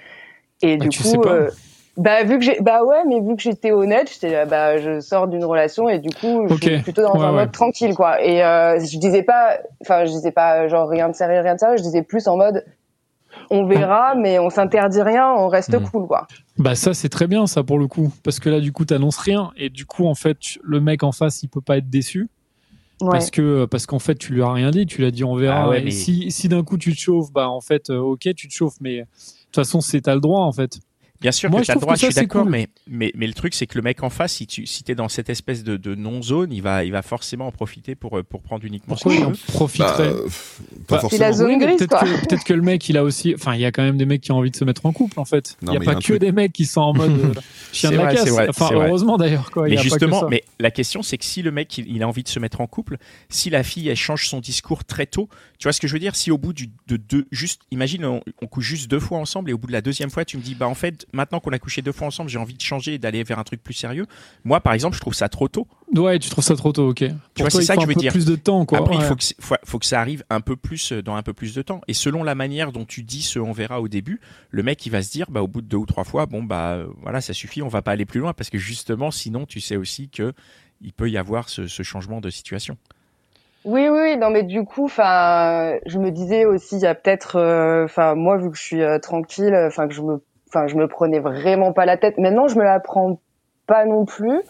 Et 0.62 0.76
Bah, 0.76 0.84
du 0.84 0.88
tu 0.90 1.02
sais 1.02 1.16
coup, 1.16 1.22
pas. 1.22 1.32
euh, 1.32 1.50
bah 1.96 2.22
vu 2.24 2.38
que 2.38 2.44
j'ai, 2.44 2.60
bah 2.60 2.84
ouais, 2.84 3.04
mais 3.06 3.20
vu 3.20 3.36
que 3.36 3.42
j'étais 3.42 3.72
honnête, 3.72 4.10
j'étais 4.12 4.30
là, 4.30 4.46
bah 4.46 4.78
je 4.78 5.00
sors 5.00 5.26
d'une 5.28 5.44
relation 5.44 5.88
et 5.88 5.98
du 5.98 6.10
coup, 6.10 6.46
je 6.48 6.54
suis 6.54 6.82
plutôt 6.82 7.02
dans 7.02 7.14
Ouais, 7.14 7.24
un 7.26 7.30
ouais. 7.32 7.40
mode 7.40 7.52
tranquille, 7.52 7.94
quoi. 7.94 8.22
Et 8.22 8.42
euh, 8.44 8.78
je 8.78 8.98
disais 8.98 9.22
pas, 9.22 9.58
enfin, 9.82 10.04
je 10.04 10.10
disais 10.10 10.32
pas 10.32 10.68
genre 10.68 10.88
rien 10.88 11.08
de 11.08 11.14
sérieux, 11.14 11.40
rien 11.40 11.54
de 11.54 11.58
sérieux. 11.60 11.76
Je 11.78 11.82
disais 11.82 12.02
plus 12.02 12.26
en 12.28 12.36
mode, 12.36 12.64
on 13.50 13.66
verra, 13.66 14.14
mais 14.14 14.38
on 14.38 14.50
s'interdit 14.50 15.02
rien, 15.02 15.32
on 15.36 15.48
reste 15.48 15.78
Mhm. 15.78 15.88
cool, 15.90 16.06
quoi. 16.06 16.26
Bah 16.58 16.74
ça 16.74 16.92
c'est 16.94 17.08
très 17.08 17.26
bien 17.26 17.46
ça 17.46 17.62
pour 17.62 17.78
le 17.78 17.86
coup 17.86 18.12
parce 18.22 18.38
que 18.38 18.50
là 18.50 18.60
du 18.60 18.70
coup 18.70 18.84
t'annonces 18.84 19.16
rien 19.16 19.50
et 19.56 19.70
du 19.70 19.86
coup 19.86 20.06
en 20.06 20.14
fait 20.14 20.36
le 20.62 20.78
mec 20.78 21.02
en 21.02 21.10
face 21.12 21.42
il 21.42 21.48
peut 21.48 21.62
pas 21.62 21.78
être 21.78 21.88
déçu 21.88 22.28
Ouais. 23.00 23.08
parce 23.12 23.30
que 23.30 23.64
parce 23.64 23.86
qu'en 23.86 23.98
fait 23.98 24.16
tu 24.16 24.34
lui 24.34 24.42
as 24.42 24.52
rien 24.52 24.70
dit 24.70 24.84
tu 24.84 24.98
lui 24.98 25.06
as 25.06 25.10
dit 25.10 25.24
on 25.24 25.34
verra 25.36 25.62
Ah 25.64 25.68
ouais, 25.70 25.80
et 25.80 25.84
mais- 25.84 25.90
si 25.90 26.30
si 26.30 26.50
d'un 26.50 26.62
coup 26.62 26.76
tu 26.76 26.92
te 26.94 27.00
chauffes 27.00 27.32
bah 27.32 27.48
en 27.48 27.62
fait 27.62 27.88
euh, 27.88 27.98
ok 27.98 28.28
tu 28.36 28.46
te 28.46 28.52
chauffes 28.52 28.76
mais 28.82 29.06
toute 29.52 29.64
façon 29.64 29.80
c'est 29.80 30.02
t'as 30.02 30.14
le 30.14 30.20
droit 30.20 30.42
en 30.42 30.52
fait 30.52 30.80
Bien 31.20 31.32
sûr 31.32 31.50
Moi, 31.50 31.60
que 31.60 31.64
je 31.64 31.68
t'as 31.68 31.74
le 31.74 31.80
droit, 31.80 31.94
je 31.96 32.06
suis 32.06 32.14
d'accord, 32.14 32.42
cool. 32.44 32.50
mais, 32.50 32.68
mais, 32.88 33.12
mais 33.14 33.26
le 33.26 33.34
truc, 33.34 33.52
c'est 33.54 33.66
que 33.66 33.76
le 33.76 33.82
mec 33.82 34.02
en 34.02 34.08
face, 34.08 34.32
si 34.34 34.46
tu 34.46 34.64
si 34.66 34.82
t'es 34.84 34.94
dans 34.94 35.08
cette 35.10 35.28
espèce 35.28 35.62
de, 35.62 35.76
de 35.76 35.94
non-zone, 35.94 36.50
il 36.52 36.62
va, 36.62 36.82
il 36.84 36.92
va 36.92 37.02
forcément 37.02 37.46
en 37.46 37.52
profiter 37.52 37.94
pour, 37.94 38.18
euh, 38.18 38.22
pour 38.22 38.40
prendre 38.42 38.64
uniquement 38.64 38.94
Pourquoi 38.94 39.12
ce 39.12 39.16
il 39.16 39.18
qu'il 39.20 39.26
en 39.26 39.30
veut. 39.32 39.36
Bah, 39.36 39.52
profiterait 39.52 40.08
euh, 40.08 40.22
pas 40.88 41.02
Bah, 41.02 41.08
C'est 41.10 41.18
la 41.18 41.26
forcément. 41.32 41.48
Oui, 41.50 41.58
peut-être 41.76 41.88
quoi. 41.88 42.00
que, 42.00 42.26
peut-être 42.26 42.44
que 42.44 42.52
le 42.54 42.62
mec, 42.62 42.88
il 42.88 42.96
a 42.96 43.04
aussi. 43.04 43.34
Enfin, 43.34 43.54
il 43.54 43.60
y 43.60 43.66
a 43.66 43.70
quand 43.72 43.82
même 43.82 43.98
des 43.98 44.06
mecs 44.06 44.22
qui 44.22 44.32
ont 44.32 44.38
envie 44.38 44.50
de 44.50 44.56
se 44.56 44.64
mettre 44.64 44.86
en 44.86 44.92
couple, 44.92 45.20
en 45.20 45.24
fait. 45.26 45.56
Il 45.62 45.68
n'y 45.68 45.76
a 45.76 45.80
pas 45.80 45.84
y 45.84 45.88
a 45.90 45.94
que 45.96 46.00
truc- 46.00 46.20
des 46.20 46.32
mecs 46.32 46.52
qui 46.54 46.64
sont 46.64 46.80
en 46.80 46.94
mode 46.94 47.10
euh, 47.10 47.34
chien 47.72 47.90
C'est 47.90 47.96
de 47.96 47.96
la 47.98 48.04
vrai, 48.04 48.14
casse. 48.14 48.24
c'est 48.24 48.30
vrai, 48.30 48.46
enfin, 48.48 48.66
c'est 48.68 48.74
vrai. 48.74 48.86
heureusement 48.88 49.18
d'ailleurs, 49.18 49.50
Mais 49.56 49.70
y 49.70 49.72
a 49.72 49.76
pas 49.76 49.76
que 49.76 49.82
justement, 49.82 50.20
ça. 50.20 50.26
mais 50.30 50.42
la 50.58 50.70
question, 50.70 51.02
c'est 51.02 51.18
que 51.18 51.24
si 51.26 51.42
le 51.42 51.50
mec, 51.50 51.76
il, 51.76 51.86
il 51.94 52.02
a 52.02 52.08
envie 52.08 52.22
de 52.22 52.28
se 52.28 52.38
mettre 52.38 52.62
en 52.62 52.66
couple, 52.66 52.96
si 53.28 53.50
la 53.50 53.62
fille, 53.62 53.88
elle 53.88 53.96
change 53.96 54.26
son 54.26 54.40
discours 54.40 54.84
très 54.84 55.04
tôt, 55.04 55.28
tu 55.58 55.64
vois 55.64 55.72
ce 55.74 55.80
que 55.80 55.86
je 55.86 55.92
veux 55.92 55.98
dire? 55.98 56.16
Si 56.16 56.30
au 56.30 56.38
bout 56.38 56.54
du, 56.54 56.70
de 56.88 56.96
deux, 56.96 57.26
juste, 57.30 57.60
imagine, 57.70 58.06
on, 58.06 58.22
on 58.40 58.46
couche 58.46 58.64
juste 58.64 58.90
deux 58.90 59.00
fois 59.00 59.18
ensemble 59.18 59.50
et 59.50 59.52
au 59.52 59.58
bout 59.58 59.66
de 59.66 59.72
la 59.72 59.82
deuxième 59.82 60.08
fois, 60.10 60.24
tu 60.24 60.38
me 60.38 60.42
dis, 60.42 60.54
bah 60.54 60.66
en 60.66 60.74
fait, 60.74 61.06
maintenant 61.12 61.40
qu'on 61.40 61.52
a 61.52 61.58
couché 61.58 61.82
deux 61.82 61.92
fois 61.92 62.06
ensemble, 62.06 62.30
j'ai 62.30 62.38
envie 62.38 62.54
de 62.54 62.60
changer 62.60 62.94
et 62.94 62.98
d'aller 62.98 63.22
vers 63.22 63.38
un 63.38 63.44
truc 63.44 63.62
plus 63.62 63.74
sérieux. 63.74 64.06
Moi, 64.44 64.60
par 64.60 64.72
exemple, 64.74 64.94
je 64.96 65.00
trouve 65.00 65.14
ça 65.14 65.28
trop 65.28 65.48
tôt. 65.48 65.66
Ouais, 65.94 66.18
tu 66.18 66.30
trouves 66.30 66.44
ça 66.44 66.56
trop 66.56 66.72
tôt, 66.72 66.88
ok. 66.90 67.04
Pour 67.34 67.44
vois, 67.44 67.50
c'est 67.50 67.62
ça 67.64 67.74
que 67.76 67.82
je 67.82 67.86
veux 67.86 67.94
dire. 67.94 68.12
plus 68.12 68.24
de 68.26 68.36
temps, 68.36 68.64
quoi. 68.64 68.78
Après, 68.78 68.94
il 68.96 69.02
faut 69.02 69.16
que, 69.16 69.24
c'est- 69.24 69.40
faut, 69.40 69.56
faut 69.64 69.78
que 69.78 69.86
ça 69.86 70.00
arrive 70.00 70.24
un 70.30 70.40
peu 70.40 70.56
plus 70.56 70.92
euh, 70.92 71.02
dans 71.02 71.14
un 71.16 71.22
peu 71.22 71.32
plus 71.32 71.54
de 71.54 71.62
temps. 71.62 71.80
Et 71.88 71.94
selon 71.94 72.22
la 72.22 72.34
manière 72.34 72.72
dont 72.72 72.84
tu 72.84 73.02
dis 73.02 73.22
ce 73.22 73.38
on 73.38 73.52
verra 73.52 73.80
au 73.80 73.88
début, 73.88 74.20
le 74.50 74.62
mec, 74.62 74.84
il 74.86 74.90
va 74.90 75.02
se 75.02 75.10
dire, 75.10 75.26
bah, 75.30 75.42
au 75.42 75.48
bout 75.48 75.62
de 75.62 75.66
deux 75.66 75.76
ou 75.78 75.86
trois 75.86 76.04
fois, 76.04 76.26
bon, 76.26 76.42
bah, 76.42 76.72
euh, 76.74 76.86
voilà, 77.02 77.20
ça 77.20 77.32
suffit, 77.32 77.62
on 77.62 77.68
va 77.68 77.82
pas 77.82 77.92
aller 77.92 78.06
plus 78.06 78.20
loin 78.20 78.32
parce 78.32 78.50
que 78.50 78.58
justement, 78.58 79.10
sinon, 79.10 79.46
tu 79.46 79.60
sais 79.60 79.76
aussi 79.76 80.08
que 80.08 80.32
il 80.82 80.92
peut 80.92 81.10
y 81.10 81.18
avoir 81.18 81.48
ce, 81.48 81.66
ce 81.66 81.82
changement 81.82 82.20
de 82.20 82.30
situation. 82.30 82.76
Oui, 83.66 83.88
oui, 83.90 84.16
non, 84.16 84.30
mais 84.30 84.42
du 84.42 84.64
coup, 84.64 84.86
enfin, 84.86 85.74
je 85.84 85.98
me 85.98 86.10
disais 86.10 86.46
aussi, 86.46 86.76
il 86.76 86.80
y 86.82 86.86
a 86.86 86.94
peut-être, 86.94 87.36
euh, 87.36 87.84
enfin, 87.84 88.14
moi, 88.14 88.38
vu 88.38 88.50
que 88.50 88.56
je 88.56 88.62
suis 88.62 88.82
euh, 88.82 88.98
tranquille, 88.98 89.54
enfin, 89.66 89.86
que 89.86 89.92
je 89.92 90.00
me, 90.00 90.22
enfin, 90.52 90.66
je 90.66 90.76
me 90.76 90.88
prenais 90.88 91.20
vraiment 91.20 91.72
pas 91.72 91.86
la 91.86 91.96
tête. 91.96 92.18
Maintenant, 92.18 92.48
je 92.48 92.58
me 92.58 92.64
la 92.64 92.80
prends 92.80 93.18
pas 93.66 93.84
non 93.86 94.04
plus. 94.04 94.40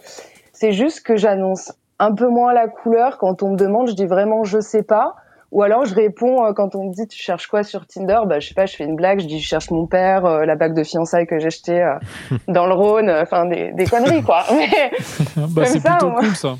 C'est 0.53 0.73
juste 0.73 1.05
que 1.05 1.17
j'annonce 1.17 1.73
un 1.99 2.15
peu 2.15 2.29
moins 2.29 2.53
la 2.53 2.69
couleur 2.69 3.19
quand 3.19 3.43
on 3.43 3.51
me 3.53 3.57
demande. 3.57 3.89
Je 3.89 3.95
dis 3.95 4.07
vraiment, 4.07 4.45
je 4.45 4.61
sais 4.61 4.83
pas. 4.83 5.15
Ou 5.53 5.63
alors, 5.63 5.85
je 5.85 5.95
réponds 5.95 6.45
euh, 6.45 6.53
quand 6.53 6.77
on 6.77 6.89
me 6.89 6.95
dit, 6.95 7.09
tu 7.09 7.21
cherches 7.21 7.49
quoi 7.49 7.65
sur 7.65 7.87
Tinder? 7.87 8.21
Bah, 8.27 8.39
je 8.39 8.49
sais 8.49 8.55
pas, 8.55 8.67
je 8.67 8.77
fais 8.77 8.85
une 8.85 8.95
blague. 8.95 9.21
Je 9.21 9.27
dis, 9.27 9.41
je 9.41 9.47
cherche 9.47 9.71
mon 9.71 9.87
père, 9.87 10.25
euh, 10.25 10.45
la 10.45 10.55
bague 10.55 10.75
de 10.75 10.85
fiançailles 10.85 11.27
que 11.27 11.39
j'ai 11.39 11.49
achetée 11.49 11.83
euh, 11.83 11.99
dans 12.49 12.67
le 12.67 12.75
Rhône. 12.75 13.11
Enfin, 13.11 13.47
des, 13.47 13.73
des 13.73 13.85
conneries, 13.85 14.23
quoi. 14.23 14.45
Mais, 14.53 14.91
bah, 15.37 15.65
c'est 15.65 15.81
plutôt 15.81 16.11
moi. 16.11 16.21
cool, 16.21 16.37
ça. 16.37 16.55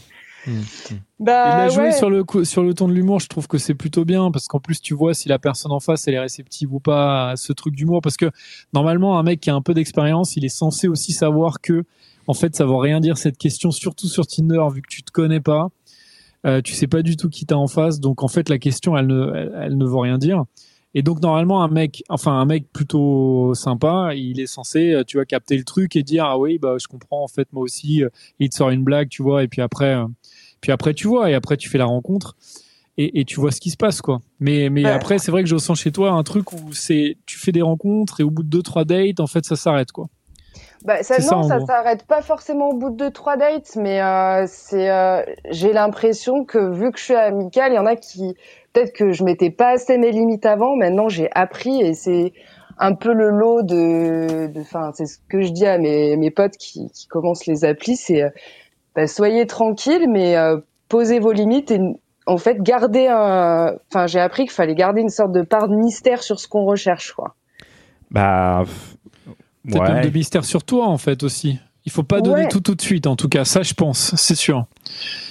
Bah, 1.19 1.51
il 1.59 1.61
a 1.61 1.69
joué 1.69 1.85
ouais. 1.85 1.93
sur 1.93 2.09
le 2.11 2.25
coup- 2.25 2.45
sur 2.45 2.63
le 2.63 2.75
ton 2.75 2.89
de 2.89 2.93
l'humour. 2.93 3.21
Je 3.21 3.29
trouve 3.29 3.47
que 3.47 3.59
c'est 3.59 3.75
plutôt 3.75 4.05
bien 4.05 4.31
parce 4.31 4.47
qu'en 4.47 4.61
plus 4.61 4.81
tu 4.81 4.95
vois 4.95 5.15
si 5.15 5.29
la 5.29 5.39
personne 5.39 5.73
en 5.73 5.81
face 5.81 6.09
elle 6.09 6.15
est 6.15 6.21
réceptive 6.21 6.73
ou 6.73 6.81
pas 6.81 7.31
à 7.31 7.37
ce 7.37 7.53
truc 7.53 7.75
d'humour. 7.75 8.01
Parce 8.01 8.17
que 8.17 8.31
normalement 8.73 9.19
un 9.19 9.23
mec 9.23 9.41
qui 9.41 9.51
a 9.51 9.55
un 9.55 9.63
peu 9.63 9.75
d'expérience, 9.75 10.37
il 10.37 10.45
est 10.45 10.49
censé 10.49 10.89
aussi 10.89 11.13
savoir 11.13 11.61
que 11.61 11.85
en 12.27 12.35
fait 12.35 12.55
ça 12.57 12.65
veut 12.65 12.77
rien 12.77 13.01
dire 13.01 13.19
cette 13.19 13.39
question, 13.39 13.71
surtout 13.71 14.09
sur 14.09 14.27
Tinder 14.27 14.63
vu 14.73 14.83
que 14.83 14.89
tu 14.89 15.03
te 15.03 15.11
connais 15.13 15.41
pas, 15.41 15.69
euh, 16.47 16.63
tu 16.63 16.73
sais 16.75 16.87
pas 16.87 17.03
du 17.03 17.17
tout 17.17 17.29
qui 17.29 17.45
t'as 17.47 17.57
en 17.57 17.67
face. 17.69 18.01
Donc 18.01 18.23
en 18.23 18.29
fait 18.29 18.49
la 18.49 18.59
question 18.59 18.97
elle 18.97 19.07
ne 19.09 19.33
elle, 19.35 19.53
elle 19.63 19.77
ne 19.79 19.85
veut 19.85 19.99
rien 19.99 20.19
dire. 20.19 20.45
Et 20.93 21.03
donc 21.03 21.23
normalement 21.23 21.63
un 21.63 21.69
mec, 21.69 22.03
enfin 22.09 22.33
un 22.33 22.45
mec 22.47 22.65
plutôt 22.73 23.55
sympa, 23.55 24.11
il 24.17 24.41
est 24.41 24.49
censé, 24.49 24.93
euh, 24.93 25.05
tu 25.05 25.19
vois, 25.19 25.25
capter 25.25 25.57
le 25.57 25.63
truc 25.63 25.95
et 25.95 26.03
dire 26.03 26.25
ah 26.25 26.37
oui 26.37 26.59
bah 26.59 26.77
je 26.81 26.89
comprends 26.89 27.23
en 27.23 27.29
fait 27.29 27.47
moi 27.53 27.63
aussi. 27.63 28.03
euh, 28.03 28.09
Il 28.41 28.49
te 28.49 28.57
sort 28.57 28.71
une 28.71 28.83
blague, 28.83 29.09
tu 29.09 29.23
vois, 29.23 29.45
et 29.45 29.49
puis 29.49 29.61
après. 29.63 30.03
Puis 30.61 30.73
après, 30.73 30.95
tu 30.95 31.07
vois, 31.09 31.31
et 31.31 31.35
après, 31.35 31.57
tu 31.57 31.69
fais 31.69 31.79
la 31.79 31.87
rencontre 31.87 32.37
et, 32.99 33.21
et 33.21 33.25
tu 33.25 33.41
vois 33.41 33.51
ce 33.53 33.61
qui 33.61 33.71
se 33.71 33.77
passe, 33.77 34.01
quoi. 34.03 34.21
Mais, 34.41 34.69
mais 34.71 34.83
Ouais. 34.85 34.91
après, 34.91 35.19
c'est 35.19 35.31
vrai 35.31 35.43
que 35.43 35.49
je 35.49 35.55
ressens 35.55 35.75
chez 35.75 35.93
toi 35.93 36.11
un 36.13 36.23
truc 36.23 36.53
où 36.53 36.73
c'est, 36.73 37.17
tu 37.27 37.39
fais 37.39 37.53
des 37.53 37.63
rencontres 37.63 38.21
et 38.21 38.25
au 38.25 38.31
bout 38.31 38.43
de 38.43 38.49
deux, 38.49 38.63
trois 38.63 38.85
dates, 38.85 39.21
en 39.21 39.27
fait, 39.27 39.45
ça 39.45 39.57
s'arrête, 39.57 39.93
quoi. 39.93 40.09
Bah, 40.85 41.03
ça, 41.03 41.19
non, 41.21 41.43
ça 41.43 41.61
s'arrête 41.61 42.05
pas 42.07 42.23
forcément 42.23 42.71
au 42.71 42.75
bout 42.75 42.91
de 42.91 42.97
deux 42.97 43.11
trois 43.11 43.37
dates, 43.37 43.77
mais 43.77 44.01
euh, 44.01 44.47
c'est, 44.49 44.91
euh, 44.91 45.23
j'ai 45.51 45.73
l'impression 45.75 46.45
que 46.47 46.59
vu 46.73 46.91
que 46.91 46.99
je 46.99 47.05
suis 47.05 47.15
amicale, 47.15 47.73
il 47.73 47.77
y 47.77 47.79
en 47.79 47.85
a 47.87 47.97
qui 47.97 48.35
peut-être 48.73 48.95
que 48.95 49.13
je 49.13 49.23
m'étais 49.25 49.51
pas 49.51 49.73
assez 49.73 49.99
mes 49.99 50.11
limites 50.11 50.47
avant. 50.47 50.77
Maintenant, 50.77 51.09
j'ai 51.11 51.29
appris 51.35 51.83
et 51.83 51.93
c'est 51.93 52.33
un 52.79 52.95
peu 52.95 53.13
le 53.13 53.29
lot 53.29 53.63
de, 53.63 54.47
de, 54.47 54.61
enfin, 54.61 54.93
c'est 54.95 55.05
ce 55.05 55.19
que 55.29 55.43
je 55.43 55.51
dis 55.51 55.67
à 55.67 55.77
mes 55.77 56.17
mes 56.17 56.31
potes 56.31 56.57
qui, 56.57 56.91
qui 56.93 57.07
commencent 57.09 57.45
les 57.47 57.67
applis, 57.67 57.97
c'est 57.97 58.23
euh, 58.23 58.31
bah, 58.95 59.07
soyez 59.07 59.47
tranquilles, 59.47 60.07
mais 60.09 60.37
euh, 60.37 60.59
posez 60.89 61.19
vos 61.21 61.33
limites 61.33 61.71
et 61.71 61.81
en 62.27 62.37
fait 62.37 62.59
gardez 62.61 63.07
un. 63.09 63.75
Enfin, 63.89 64.07
j'ai 64.07 64.21
appris 64.21 64.43
qu'il 64.45 64.53
fallait 64.53 64.75
garder 64.75 65.01
une 65.01 65.09
sorte 65.09 65.33
de 65.33 65.43
part 65.43 65.69
de 65.69 65.77
mystère 65.77 66.23
sur 66.23 66.39
ce 66.41 66.49
qu'on 66.49 66.65
recherche, 66.65 67.13
quoi. 67.13 67.35
Bah, 68.11 68.65
Peut-être 69.69 69.93
même 69.93 70.05
de 70.05 70.11
mystère 70.11 70.45
sur 70.45 70.65
toi, 70.65 70.87
en 70.89 70.99
fait, 70.99 71.23
aussi. 71.23 71.59
Il 71.87 71.93
faut 71.93 72.03
pas 72.03 72.21
donner 72.21 72.43
Ouais. 72.43 72.49
tout 72.49 72.61
tout 72.61 72.75
de 72.75 72.81
suite, 72.83 73.07
en 73.07 73.17
tout 73.17 73.29
cas, 73.29 73.45
ça, 73.45 73.63
je 73.63 73.73
pense, 73.73 74.15
c'est 74.17 74.35
sûr. 74.35 74.67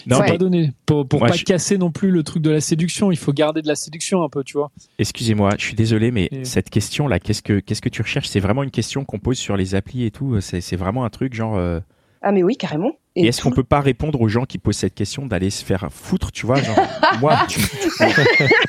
Non, 0.07 0.15
faut 0.17 0.21
Ouais. 0.23 0.29
pas 0.31 0.37
donner 0.37 0.71
pour, 0.85 1.07
pour 1.07 1.19
Moi, 1.19 1.29
pas 1.29 1.35
je- 1.35 1.43
casser 1.43 1.77
non 1.77 1.91
plus 1.91 2.09
le 2.09 2.23
truc 2.23 2.41
de 2.41 2.49
la 2.49 2.59
séduction. 2.61 3.11
Il 3.11 3.17
faut 3.17 3.33
garder 3.33 3.61
de 3.61 3.67
la 3.67 3.75
séduction 3.75 4.23
un 4.23 4.29
peu, 4.29 4.43
tu 4.43 4.57
vois. 4.57 4.71
Excusez-moi, 4.97 5.51
je 5.59 5.63
suis 5.65 5.75
désolé, 5.75 6.09
mais 6.11 6.27
Et- 6.31 6.45
cette 6.45 6.69
question-là, 6.71 7.19
qu'est-ce 7.19 7.43
que 7.43 7.59
qu'est-ce 7.59 7.81
que 7.81 7.89
tu 7.89 8.01
recherches? 8.01 8.27
C'est 8.29 8.39
vraiment 8.39 8.63
une 8.63 8.71
question 8.71 9.05
qu'on 9.05 9.19
pose 9.19 9.37
sur 9.37 9.57
les 9.57 9.75
applis 9.75 10.05
et 10.05 10.11
tout. 10.11 10.41
C'est 10.41 10.61
c'est 10.61 10.75
vraiment 10.75 11.05
un 11.05 11.09
truc 11.09 11.33
genre. 11.35 11.55
euh, 11.57 11.79
Ah 12.23 12.31
mais 12.31 12.41
oui, 12.43 12.57
carrément. 12.57 12.91
Et, 13.15 13.27
est-ce 13.27 13.41
qu'on 13.41 13.51
peut 13.51 13.63
pas 13.63 13.81
répondre 13.81 14.21
aux 14.21 14.27
gens 14.29 14.45
qui 14.45 14.59
posent 14.59 14.77
cette 14.77 14.93
question 14.95 15.25
d'aller 15.25 15.49
se 15.49 15.65
faire 15.65 15.87
foutre, 15.91 16.31
tu 16.31 16.45
vois 16.45 16.61
genre, 16.61 16.77
Moi, 17.19 17.37
tu, 17.47 17.59
tu- 17.59 17.67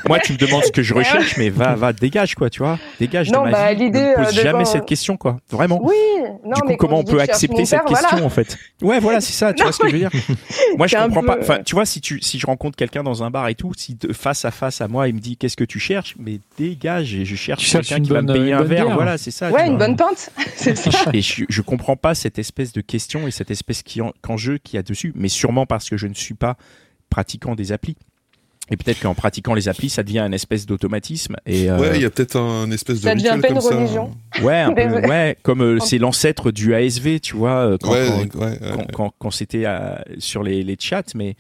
moi, 0.09 0.19
tu 0.19 0.33
me 0.33 0.39
demandes 0.39 0.65
ce 0.65 0.73
que 0.73 0.83
je 0.83 0.95
recherche, 0.95 1.37
mais 1.37 1.51
va, 1.51 1.75
va, 1.75 1.93
dégage 1.93 2.35
quoi, 2.35 2.49
tu 2.51 2.61
vois 2.61 2.79
Dégage 2.99 3.31
Non, 3.31 3.41
de 3.45 3.51
ma 3.51 3.53
bah, 3.53 3.75
vie. 3.75 3.81
Ne 3.81 3.85
l'idée, 3.87 4.01
me 4.01 4.15
pose 4.17 4.27
euh, 4.29 4.31
de 4.31 4.43
jamais 4.43 4.65
quand- 4.65 4.71
cette 4.71 4.87
question, 4.87 5.17
quoi. 5.17 5.37
Vraiment. 5.51 5.79
Oui, 5.85 5.95
non, 6.45 6.53
du 6.55 6.61
coup, 6.63 6.69
mais 6.69 6.77
comment 6.79 6.97
je 6.97 7.01
on 7.03 7.05
peut 7.05 7.21
accepter 7.21 7.65
cette 7.67 7.81
père, 7.81 7.89
question 7.89 8.09
voilà. 8.11 8.27
en 8.27 8.31
fait? 8.31 8.57
Ouais, 8.83 8.99
voilà, 8.99 9.21
c'est 9.21 9.33
ça. 9.35 9.53
Tu 9.61 9.63
vois 9.63 9.73
ce 9.73 9.79
que 9.79 9.89
je 9.89 9.93
veux 9.93 9.99
dire 9.99 10.11
Moi, 10.79 10.87
je 10.87 10.97
comprends 10.97 11.21
peu- 11.21 11.27
pas. 11.27 11.37
Enfin, 11.41 11.59
tu 11.65 11.75
vois, 11.75 11.85
si 11.85 12.01
tu, 12.01 12.21
si 12.23 12.39
je 12.39 12.47
rencontre 12.47 12.77
quelqu'un 12.77 13.03
dans 13.03 13.23
un 13.23 13.31
bar 13.31 13.47
et 13.49 13.55
tout, 13.55 13.73
si 13.77 13.95
de 13.95 14.13
face 14.13 14.45
à 14.47 14.51
face 14.51 14.81
à 14.81 14.89
moi, 14.89 15.07
il 15.09 15.15
me 15.15 15.21
dit 15.21 15.37
qu'est-ce 15.37 15.57
que 15.57 15.65
tu 15.65 15.79
cherches, 15.79 16.15
mais 16.19 16.41
dégage. 16.59 17.15
Et 17.15 17.25
je 17.25 17.37
cherche 17.37 17.71
quelqu'un 17.71 18.01
qui 18.01 18.11
va 18.11 18.23
me 18.23 18.33
payer 18.33 18.53
un 18.55 18.63
verre. 18.63 18.85
bière. 18.87 18.95
Voilà, 18.97 19.19
c'est 19.19 19.31
ça. 19.31 19.51
Ouais, 19.51 19.67
une 19.67 19.77
bonne 19.77 19.97
pinte. 19.97 20.31
C'est 20.57 20.77
ça. 20.77 21.11
Et 21.13 21.21
je, 21.23 21.45
je 21.49 21.63
comprends 21.63 21.97
pas 21.97 22.15
cette 22.15 22.39
espèce 22.39 22.73
de 22.73 22.81
question 22.81 23.27
et 23.29 23.31
cette 23.31 23.51
espèce 23.51 23.83
qui 23.83 24.01
en- 24.31 24.35
qu'enjeu 24.35 24.59
qu'il 24.59 24.77
y 24.77 24.79
a 24.79 24.83
dessus, 24.83 25.13
mais 25.17 25.29
sûrement 25.29 25.67
parce 25.67 25.89
que 25.91 25.97
je 25.97 26.07
ne 26.07 26.15
suis 26.15 26.35
pas 26.35 26.57
pratiquant 27.11 27.55
des 27.55 27.73
applis. 27.73 27.97
Et 28.73 28.77
peut-être 28.77 29.01
qu'en 29.01 29.15
pratiquant 29.15 29.55
les 29.55 29.69
applis, 29.69 29.91
ça 29.91 30.05
devient 30.05 30.21
une 30.21 30.33
espèce 30.35 30.65
d'automatisme. 30.65 31.35
Et 31.45 31.69
euh, 31.69 31.77
Ouais, 31.79 31.97
il 31.97 32.03
y 32.03 32.05
a 32.05 32.11
peut-être 32.11 32.37
un 32.37 32.71
espèce 32.71 33.01
de 33.01 33.09
Ça 33.09 33.15
devient 33.17 33.31
rituel 33.31 33.41
pas 33.41 33.49
une 33.49 33.55
comme 33.55 33.63
ça. 33.63 33.77
religion. 33.77 34.11
ouais, 34.43 34.61
un 34.61 34.73
peu, 34.73 34.85
Désolé. 34.85 35.09
ouais, 35.09 35.37
comme 35.43 35.61
euh, 35.63 35.79
c'est 35.81 35.99
l'ancêtre 35.99 36.53
du 36.53 36.73
ASV, 36.73 37.19
tu 37.21 37.35
vois, 37.35 37.57
euh, 37.73 37.79
quand, 37.83 37.91
Ouais, 37.91 38.07
quand- 38.31 38.39
ouais, 38.39 38.47
ouais, 38.47 38.59
quand, 38.61 38.77
ouais. 38.79 38.87
quand- 38.93 39.13
quand 39.19 39.31
c'était 39.33 39.65
euh, 39.67 39.97
sur 40.19 40.45
les, 40.45 40.63
les 40.63 40.77
chats, 40.79 41.03
mais 41.17 41.35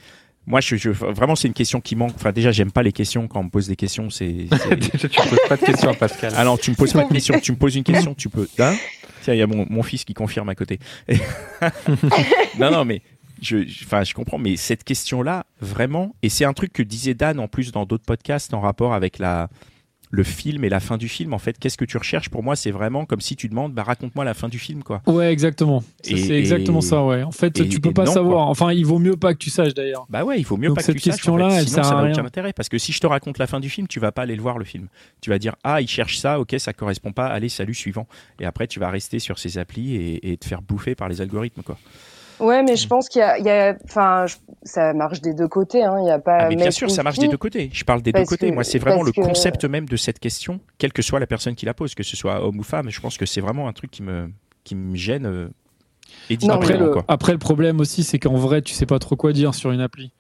moi, 0.47 0.61
je, 0.61 0.75
je- 0.75 0.91
vraiment, 0.91 1.37
c'est 1.37 1.47
une 1.47 1.55
question 1.55 1.81
qui 1.81 1.95
manque. 1.95 2.15
Enfin, 2.17 2.33
déjà, 2.33 2.51
j'aime 2.51 2.73
pas 2.73 2.83
les 2.83 2.91
questions 2.93 3.29
quand 3.29 3.39
on 3.39 3.45
me 3.45 3.51
pose 3.51 3.69
des 3.69 3.77
questions. 3.77 4.11
C'est, 4.11 4.47
c'est- 4.51 4.75
Déjà, 4.77 5.09
tu 5.09 5.21
poses 5.29 5.39
pas 5.49 5.57
de 5.57 5.65
questions 5.65 5.91
à 5.91 5.95
Pascal. 5.95 6.33
ah 6.37 6.43
non, 6.45 6.57
tu 6.57 6.73
me 6.73 6.77
poses 6.77 6.93
pas 6.93 7.05
de 7.05 7.13
questions. 7.13 7.39
Tu 7.39 7.53
me 7.53 7.57
poses 7.57 7.77
une 7.77 7.85
question, 7.85 8.13
tu 8.15 8.29
peux. 8.29 8.49
Hein? 8.59 8.75
Tiens, 9.23 9.35
il 9.35 9.39
y 9.39 9.43
a 9.43 9.47
mon, 9.47 9.83
fils 9.83 10.05
qui 10.05 10.15
confirme 10.15 10.49
à 10.49 10.55
côté. 10.55 10.79
non, 12.59 12.71
non, 12.71 12.85
mais 12.85 13.03
je, 13.43 13.67
je 13.67 14.15
comprends. 14.15 14.39
Mais 14.39 14.57
cette 14.57 14.85
question-là, 14.85 15.47
vraiment, 15.61 16.15
et 16.23 16.29
c'est 16.29 16.45
un 16.45 16.53
truc 16.53 16.73
que 16.73 16.83
disait 16.83 17.15
Dan 17.15 17.39
en 17.39 17.49
plus 17.49 17.73
dans 17.73 17.87
d'autres 17.87 18.05
podcasts 18.05 18.55
en 18.55 18.61
rapport 18.61 18.95
avec 18.95 19.19
la 19.19 19.49
le 20.13 20.25
film 20.25 20.65
et 20.65 20.69
la 20.69 20.81
fin 20.81 20.97
du 20.97 21.09
film. 21.09 21.33
En 21.33 21.39
fait, 21.39 21.57
qu'est-ce 21.59 21.79
que 21.79 21.85
tu 21.85 21.97
recherches? 21.97 22.29
Pour 22.31 22.43
moi, 22.43 22.57
c'est 22.57 22.73
vraiment 22.73 23.05
comme 23.05 23.21
si 23.21 23.37
tu 23.37 23.49
demandes, 23.49 23.73
bah 23.73 23.85
raconte-moi 23.85 24.25
la 24.25 24.35
fin 24.35 24.49
du 24.49 24.59
film, 24.59 24.83
quoi. 24.83 25.03
Ouais, 25.07 25.31
exactement. 25.33 25.85
C'est 26.03 26.31
exactement 26.31 26.81
et- 26.81 26.83
ça, 26.83 27.05
ouais. 27.05 27.23
En 27.23 27.31
fait, 27.31 27.59
et- 27.61 27.69
tu 27.69 27.81
peux 27.81 27.93
pas 27.93 28.05
non, 28.07 28.13
savoir. 28.13 28.35
quoi. 28.39 28.51
Enfin, 28.51 28.73
il 28.73 28.85
vaut 28.85 28.99
mieux 28.99 29.17
pas 29.17 29.35
que 29.35 29.39
tu 29.39 29.51
saches 29.51 29.73
d'ailleurs. 29.73 30.07
Bah 30.11 30.25
ouais, 30.25 30.39
il 30.39 30.45
faut 30.45 30.57
mieux 30.57 30.69
Donc 30.69 30.79
pas 30.79 30.83
que 30.83 30.91
tu 30.93 30.99
saches. 30.99 31.09
en 31.09 31.11
question-là, 31.13 31.51
fait. 31.51 31.57
elle 31.57 31.69
Sinon, 31.69 31.75
sert 31.77 31.85
ça 31.85 32.03
n'a 32.03 32.11
aucun 32.11 32.25
intérêt. 32.25 32.53
Parce 32.53 32.69
que 32.69 32.79
si 32.79 32.93
je 32.93 32.99
te 33.01 33.07
raconte 33.07 33.39
la 33.39 33.47
fin 33.47 33.61
du 33.61 33.71
film, 33.71 33.87
tu 33.87 34.01
vas 34.01 34.11
pas 34.11 34.23
aller 34.23 34.35
le 34.35 34.43
voir 34.43 34.59
le 34.59 34.65
film. 34.65 34.89
Tu 35.21 35.31
vas 35.31 35.39
dire 35.39 35.55
ah 35.63 35.81
il 35.81 35.87
cherche 35.89 36.19
ça, 36.19 36.41
ok 36.41 36.57
ça 36.59 36.73
correspond 36.73 37.13
pas, 37.13 37.27
allez 37.29 37.49
salut 37.49 37.75
suivant. 37.75 38.09
Et 38.41 38.47
après 38.47 38.67
tu 38.67 38.81
vas 38.81 38.91
rester 38.91 39.21
sur 39.21 39.39
ces 39.39 39.59
applis 39.59 39.95
et, 39.95 40.33
et 40.33 40.37
te 40.37 40.45
faire 40.45 40.61
bouffer 40.63 40.95
par 40.97 41.09
les 41.09 41.21
algorithmes 41.21 41.63
quoi. 41.63 41.79
Ouais, 42.41 42.63
mais 42.63 42.77
je 42.77 42.87
pense 42.89 43.09
qu'il 43.09 43.21
y 43.21 43.49
a, 43.51 43.77
enfin, 43.85 44.27
ça 44.63 44.93
marche 44.95 45.21
des 45.21 45.35
deux 45.35 45.49
côtés. 45.49 45.83
Hein. 45.85 45.97
Il 46.01 46.07
y 46.07 46.11
a 46.11 46.19
pas. 46.19 46.39
Ah, 46.43 46.49
mais 46.49 46.57
bien 46.57 46.71
sûr 46.71 46.91
ça 46.91 47.03
marche 47.03 47.19
des 47.19 47.29
deux 47.29 47.37
côtés. 47.37 47.71
Je 47.73 47.85
parle 47.85 48.03
des 48.03 48.13
deux 48.13 48.25
côtés. 48.25 48.49
que- 48.51 48.55
Moi 48.55 48.65
c'est 48.65 48.79
vraiment 48.79 49.03
le 49.03 49.13
que- 49.13 49.21
concept 49.21 49.65
même 49.65 49.87
de 49.87 49.97
cette 49.97 50.19
question, 50.19 50.61
quelle 50.79 50.93
que 50.93 51.03
soit 51.03 51.21
la 51.21 51.27
personne 51.27 51.55
qui 51.55 51.67
la 51.67 51.75
pose, 51.75 51.95
que 51.95 52.03
ce 52.03 52.17
soit 52.17 52.43
homme 52.45 52.59
ou 52.59 52.63
femme. 52.63 52.91
Je 52.91 53.01
pense 53.01 53.17
que 53.19 53.27
c'est 53.27 53.41
vraiment 53.41 53.69
un 53.69 53.73
truc 53.73 53.91
qui 53.91 54.03
me 54.03 54.31
qui 54.65 54.75
me 54.75 54.95
gêne. 54.97 55.27
euh, 55.27 55.49
éditorialement, 56.29 56.65
Après 56.65 56.79
le, 56.79 56.91
quoi. 56.91 57.05
après, 57.09 57.33
le 57.33 57.39
problème 57.39 57.79
aussi, 57.81 58.03
c'est 58.03 58.19
qu'en 58.19 58.35
vrai, 58.35 58.63
tu 58.63 58.75
sais 58.75 58.87
pas 58.87 58.99
trop 58.99 59.15
quoi 59.17 59.33
dire 59.33 59.55
sur 59.55 59.71
une 59.71 59.81
appli. 59.81 60.11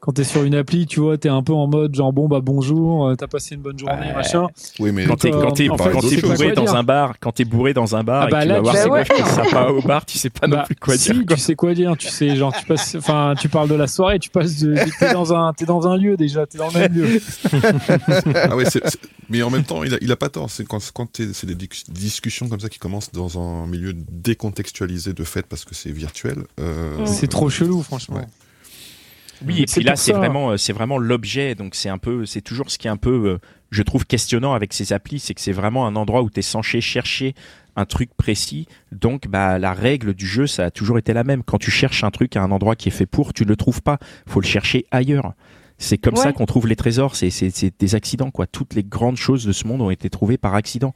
Quand 0.00 0.12
t'es 0.12 0.22
sur 0.22 0.44
une 0.44 0.54
appli, 0.54 0.86
tu 0.86 1.00
vois, 1.00 1.18
t'es 1.18 1.28
un 1.28 1.42
peu 1.42 1.52
en 1.52 1.66
mode 1.66 1.92
genre 1.94 2.12
bon 2.12 2.28
bah 2.28 2.38
bonjour, 2.40 3.08
euh, 3.08 3.16
t'as 3.16 3.26
passé 3.26 3.56
une 3.56 3.62
bonne 3.62 3.76
journée, 3.78 3.94
Ouais. 4.06 4.14
machin. 4.14 4.46
Oui, 4.78 4.92
mais 4.92 5.04
Quand 5.06 5.16
t'es 5.16 5.34
euh, 5.34 5.40
quand 5.42 5.50
t'es 5.50 5.68
bourré 5.68 6.52
dans 6.52 6.76
un 6.76 6.84
bar, 6.84 7.14
quand 7.18 7.32
t'es 7.32 7.44
bourré 7.44 7.74
dans 7.74 7.96
un 7.96 8.04
bar 8.04 8.22
Ah 8.22 8.28
et 8.28 8.30
bah 8.30 8.38
que 8.38 8.44
tu 8.44 8.52
vas 8.52 8.60
voir 8.60 8.74
meufs 8.98 9.08
qui 9.08 9.22
sont 9.22 9.66
au 9.74 9.82
bar, 9.82 10.06
tu 10.06 10.16
sais 10.16 10.30
pas 10.30 10.46
non 10.46 10.58
Bah, 10.58 10.62
plus 10.66 10.76
quoi 10.76 10.96
si, 10.96 11.10
dire. 11.12 11.26
quoi. 11.26 11.34
tu 11.36 11.42
sais 11.42 11.54
quoi 11.56 11.74
dire, 11.74 11.96
tu 11.98 12.06
sais 12.08 12.36
genre 12.36 12.54
tu 12.56 12.64
passes, 12.64 12.94
enfin 12.94 13.34
tu 13.40 13.48
parles 13.48 13.68
de 13.68 13.74
la 13.74 13.88
soirée, 13.88 14.20
tu 14.20 14.30
passes, 14.30 14.60
de, 14.60 14.76
t'es 15.00 15.12
dans 15.12 15.34
un, 15.34 15.52
t'es 15.52 15.64
dans 15.66 15.88
un 15.88 15.96
lieu 15.96 16.16
déjà, 16.16 16.46
t'es 16.46 16.58
dans 16.58 16.68
le 16.68 16.78
même 16.78 16.92
lieu. 16.92 17.20
ah 18.36 18.54
ouais, 18.56 18.64
Mais 19.28 19.42
en 19.42 19.50
même 19.50 19.64
temps, 19.64 19.82
il 19.82 19.94
a, 19.94 19.98
il 20.00 20.12
a 20.12 20.16
pas 20.16 20.28
tort. 20.28 20.48
C'est 20.48 20.64
quand, 20.66 20.78
quand 20.94 21.10
t'es- 21.10 21.32
c'est 21.32 21.46
des 21.48 21.56
dis- 21.56 21.68
discussions 21.88 22.48
comme 22.48 22.60
ça 22.60 22.68
qui 22.68 22.78
commencent 22.78 23.10
dans 23.12 23.38
un 23.40 23.66
milieu 23.66 23.92
décontextualisé 23.94 25.12
de 25.12 25.24
fait 25.24 25.44
parce 25.46 25.64
que 25.64 25.74
c'est 25.74 25.90
virtuel. 25.90 26.44
euh, 26.60 27.04
C'est 27.04 27.26
trop 27.26 27.50
chelou, 27.50 27.82
franchement. 27.82 28.16
Ouais. 28.18 28.26
Oui, 29.46 29.62
et 29.62 29.66
puis 29.66 29.82
là, 29.84 29.96
c'est 29.96 30.12
vraiment, 30.12 30.50
euh, 30.50 30.56
c'est 30.56 30.72
vraiment 30.72 30.98
l'objet. 30.98 31.54
Donc 31.54 31.74
c'est 31.74 31.88
un 31.88 31.98
peu, 31.98 32.26
c'est 32.26 32.40
toujours 32.40 32.70
ce 32.70 32.78
qui 32.78 32.86
est 32.86 32.90
un 32.90 32.96
peu, 32.96 33.10
euh, 33.28 33.38
je 33.70 33.82
trouve 33.82 34.04
questionnant 34.06 34.54
avec 34.54 34.72
ces 34.72 34.92
applis, 34.92 35.18
c'est 35.18 35.34
que 35.34 35.40
c'est 35.40 35.52
vraiment 35.52 35.86
un 35.86 35.96
endroit 35.96 36.22
où 36.22 36.30
tu 36.30 36.40
es 36.40 36.42
censé 36.42 36.80
chercher 36.80 37.34
un 37.76 37.84
truc 37.84 38.10
précis. 38.16 38.66
Donc, 38.90 39.28
bah, 39.28 39.58
la 39.60 39.72
règle 39.72 40.12
du 40.14 40.26
jeu, 40.26 40.48
ça 40.48 40.64
a 40.64 40.70
toujours 40.72 40.98
été 40.98 41.12
la 41.12 41.22
même. 41.22 41.44
Quand 41.44 41.58
tu 41.58 41.70
cherches 41.70 42.02
un 42.02 42.10
truc 42.10 42.36
à 42.36 42.42
un 42.42 42.50
endroit 42.50 42.74
qui 42.74 42.88
est 42.88 42.92
fait 42.92 43.06
pour, 43.06 43.32
tu 43.32 43.44
ne 43.44 43.48
le 43.48 43.56
trouves 43.56 43.82
pas. 43.82 43.98
Faut 44.26 44.40
le 44.40 44.46
chercher 44.46 44.84
ailleurs. 44.90 45.34
C'est 45.80 45.96
comme 45.96 46.14
Ouais. 46.14 46.22
ça 46.24 46.32
qu'on 46.32 46.46
trouve 46.46 46.66
les 46.66 46.74
trésors. 46.74 47.14
C'est, 47.14 47.30
c'est, 47.30 47.50
c'est 47.50 47.72
des 47.78 47.94
accidents, 47.94 48.32
quoi. 48.32 48.48
Toutes 48.48 48.74
les 48.74 48.82
grandes 48.82 49.16
choses 49.16 49.44
de 49.44 49.52
ce 49.52 49.64
monde 49.68 49.80
ont 49.80 49.90
été 49.90 50.10
trouvées 50.10 50.38
par 50.38 50.56
accident. 50.56 50.92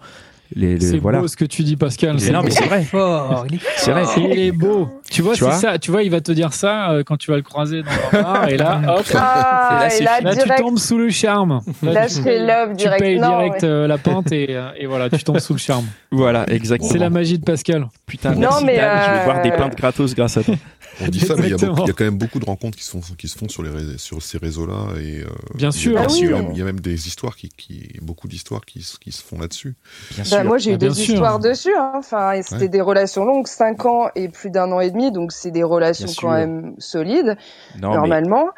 Les, 0.54 0.76
les- 0.76 0.80
C'est 0.86 0.98
voilà. 0.98 1.20
beau 1.20 1.28
ce 1.28 1.36
que 1.36 1.44
tu 1.44 1.62
dis, 1.62 1.76
Pascal. 1.76 2.20
C'est 2.20 2.30
non, 2.32 2.42
mais 2.42 2.50
c'est 2.50 2.64
vrai. 2.64 2.84
Fort, 2.84 3.46
il 3.48 3.56
est 3.56 3.60
C'est 3.76 3.90
vrai. 3.92 4.04
Il 4.18 4.38
est 4.38 4.52
beau. 4.52 4.88
Tu 5.10 5.22
vois, 5.22 5.32
Tu 5.34 5.40
c'est 5.40 5.44
vois 5.46 5.54
ça. 5.54 5.78
Tu 5.78 5.90
vois, 5.90 6.02
il 6.02 6.10
va 6.10 6.20
te 6.20 6.32
dire 6.32 6.52
ça 6.52 6.90
euh, 6.92 7.02
quand 7.04 7.16
tu 7.16 7.30
vas 7.30 7.36
le 7.36 7.42
croiser 7.42 7.82
dans 7.82 8.18
un 8.18 8.22
bar. 8.22 8.48
et 8.48 8.56
là, 8.56 8.80
hop, 8.98 9.06
Ah, 9.14 9.78
là, 9.82 9.90
c'est 9.90 10.04
là, 10.04 10.20
là, 10.20 10.34
tu 10.34 10.42
direct, 10.44 10.60
tombes 10.62 10.78
sous 10.78 10.98
le 10.98 11.10
charme. 11.10 11.60
là, 11.82 12.06
tu, 12.08 12.14
je 12.16 12.20
fais 12.22 12.38
love 12.38 12.70
tu 12.70 12.76
direct. 12.76 13.00
payes 13.02 13.18
Non, 13.18 13.28
direct 13.30 13.62
ouais. 13.62 13.68
euh, 13.68 13.86
la 13.86 13.98
pinte 13.98 14.32
et, 14.32 14.46
euh, 14.50 14.70
et 14.78 14.86
voilà, 14.86 15.08
tu 15.10 15.22
tombes 15.24 15.38
sous 15.38 15.52
le 15.54 15.58
charme. 15.58 15.86
Voilà, 16.10 16.44
exactement. 16.50 16.90
C'est 16.90 16.98
la 16.98 17.10
magie 17.10 17.38
de 17.38 17.44
Pascal. 17.44 17.88
Putain, 18.06 18.32
Non, 18.32 18.40
merci 18.40 18.64
mais, 18.64 18.76
Dan. 18.76 19.00
Je 19.06 19.18
vais 19.18 19.24
boire 19.24 19.42
des 19.42 19.50
pintes 19.52 19.76
gratos 19.76 20.14
grâce 20.14 20.36
à 20.36 20.42
toi. 20.42 20.54
On 21.00 21.08
dit 21.08 21.20
ça, 21.20 21.34
mais 21.36 21.44
il 21.44 21.48
y, 21.48 21.52
a 21.52 21.54
Exactement. 21.54 21.72
beaucoup- 21.74 21.86
il 21.86 21.88
y 21.88 21.90
a 21.90 21.94
quand 21.94 22.04
même 22.04 22.18
beaucoup 22.18 22.38
de 22.38 22.44
rencontres 22.44 22.76
qui 22.76 22.84
se 22.84 22.90
font, 22.90 23.00
qui 23.16 23.26
se 23.26 23.38
font 23.38 23.48
sur, 23.48 23.62
les, 23.62 23.70
rés- 23.70 23.96
sur 23.96 24.20
ces 24.20 24.36
réseaux-là. 24.36 24.88
Et, 25.00 25.20
euh, 25.20 25.26
Bien 25.54 25.58
il 25.58 25.62
y 25.62 25.66
a- 25.66 25.70
sûr. 25.72 25.96
Ah 25.98 26.06
il 26.10 26.16
y 26.16 26.24
a 26.24 26.36
oui. 26.36 26.42
même- 26.42 26.50
Il 26.52 26.58
y 26.58 26.62
a 26.62 26.64
même 26.66 26.80
des 26.80 27.06
histoires 27.08 27.34
qui, 27.34 27.48
qui 27.48 27.88
beaucoup 28.02 28.28
d'histoires 28.28 28.60
qui, 28.66 28.82
se- 28.82 28.98
qui 28.98 29.10
se 29.10 29.22
font 29.22 29.38
là-dessus. 29.40 29.74
Bien 30.14 30.24
Bah, 30.42 30.48
moi, 30.48 30.58
j'ai 30.58 30.70
eu 30.70 30.74
Ah, 30.74 30.76
bien 30.78 30.88
des 30.88 30.94
sûr. 30.94 31.14
histoires 31.14 31.38
dessus. 31.38 31.74
Hein. 31.76 31.92
Enfin, 31.94 32.40
c'était 32.42 32.62
Ouais. 32.64 32.68
des 32.68 32.80
relations 32.80 33.24
longues, 33.24 33.46
5 33.46 33.86
ans 33.86 34.08
et 34.14 34.28
plus 34.28 34.50
d'un 34.50 34.70
an 34.72 34.80
et 34.80 34.90
demi, 34.90 35.12
donc 35.12 35.32
c'est 35.32 35.50
des 35.50 35.62
relations 35.62 36.06
Bien 36.06 36.14
quand 36.16 36.28
sûr. 36.28 36.30
même 36.30 36.74
solides, 36.78 37.36
non, 37.80 37.94
normalement. 37.94 38.48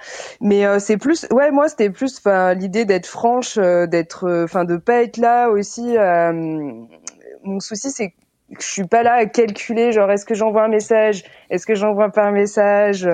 Mais, 0.41 0.67
euh, 0.67 0.79
c'est 0.79 0.97
plus, 0.97 1.27
ouais, 1.31 1.51
moi, 1.51 1.69
c'était 1.69 1.91
plus, 1.91 2.21
l'idée 2.57 2.85
d'être 2.85 3.07
franche, 3.07 3.59
euh, 3.59 3.87
d'être, 3.87 4.25
euh, 4.29 4.45
enfin, 4.45 4.65
de 4.65 4.77
pas 4.77 5.03
être 5.03 5.17
là 5.19 5.49
aussi. 5.51 5.97
euh, 5.97 6.33
mon 7.45 7.61
souci, 7.61 7.91
c'est 7.91 8.11
que 8.11 8.15
je 8.61 8.67
suis 8.67 8.87
pas 8.87 9.03
là 9.03 9.15
à 9.15 9.27
calculer, 9.27 9.93
genre, 9.93 10.11
est-ce 10.11 10.25
que 10.25 10.35
j'envoie 10.35 10.63
un 10.65 10.69
message, 10.69 11.25
est-ce 11.51 11.67
que 11.67 11.75
j'envoie 11.75 12.11
pas 12.11 12.25
un 12.25 12.31
message? 12.31 13.09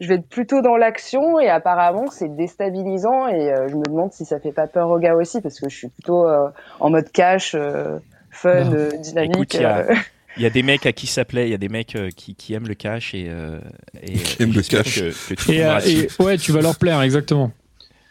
Je 0.00 0.08
vais 0.08 0.14
être 0.16 0.28
plutôt 0.28 0.62
dans 0.62 0.76
l'action 0.76 1.40
et 1.40 1.48
apparemment 1.48 2.06
c'est 2.10 2.34
déstabilisant 2.34 3.28
et 3.28 3.50
euh, 3.52 3.68
je 3.68 3.74
me 3.76 3.84
demande 3.84 4.12
si 4.12 4.24
ça 4.24 4.38
fait 4.40 4.52
pas 4.52 4.66
peur 4.66 4.90
aux 4.90 4.98
gars 4.98 5.16
aussi 5.16 5.40
parce 5.40 5.58
que 5.60 5.68
je 5.68 5.76
suis 5.76 5.88
plutôt 5.88 6.26
euh, 6.28 6.48
en 6.80 6.90
mode 6.90 7.10
cash, 7.10 7.54
euh, 7.54 7.98
fun, 8.30 8.64
Non. 8.64 8.72
euh, 8.74 8.90
dynamique. 9.02 9.34
Écoute, 9.36 9.54
il 9.54 9.60
y 9.62 9.64
a- 9.64 9.78
euh. 9.78 9.94
Il 10.36 10.42
y 10.42 10.46
a 10.46 10.50
des 10.50 10.62
mecs 10.62 10.86
à 10.86 10.92
qui 10.92 11.08
ça 11.08 11.24
plaît, 11.24 11.48
il 11.48 11.50
y 11.50 11.54
a 11.54 11.58
des 11.58 11.68
mecs 11.68 11.96
euh, 11.96 12.10
qui, 12.14 12.36
qui 12.36 12.54
aiment 12.54 12.68
le 12.68 12.74
cash 12.74 13.12
et, 13.12 13.26
euh, 13.28 13.58
et 14.00 14.12
Qui 14.18 14.42
aiment 14.44 14.52
le 14.52 14.62
cash. 14.62 15.00
Que, 15.00 15.28
que 15.30 15.34
tu 15.34 15.50
Et, 15.52 15.64
euh, 15.64 15.80
et 15.84 16.08
ouais, 16.22 16.36
tu 16.38 16.52
vas 16.52 16.60
leur 16.60 16.76
plaire, 16.78 17.02
exactement. 17.02 17.50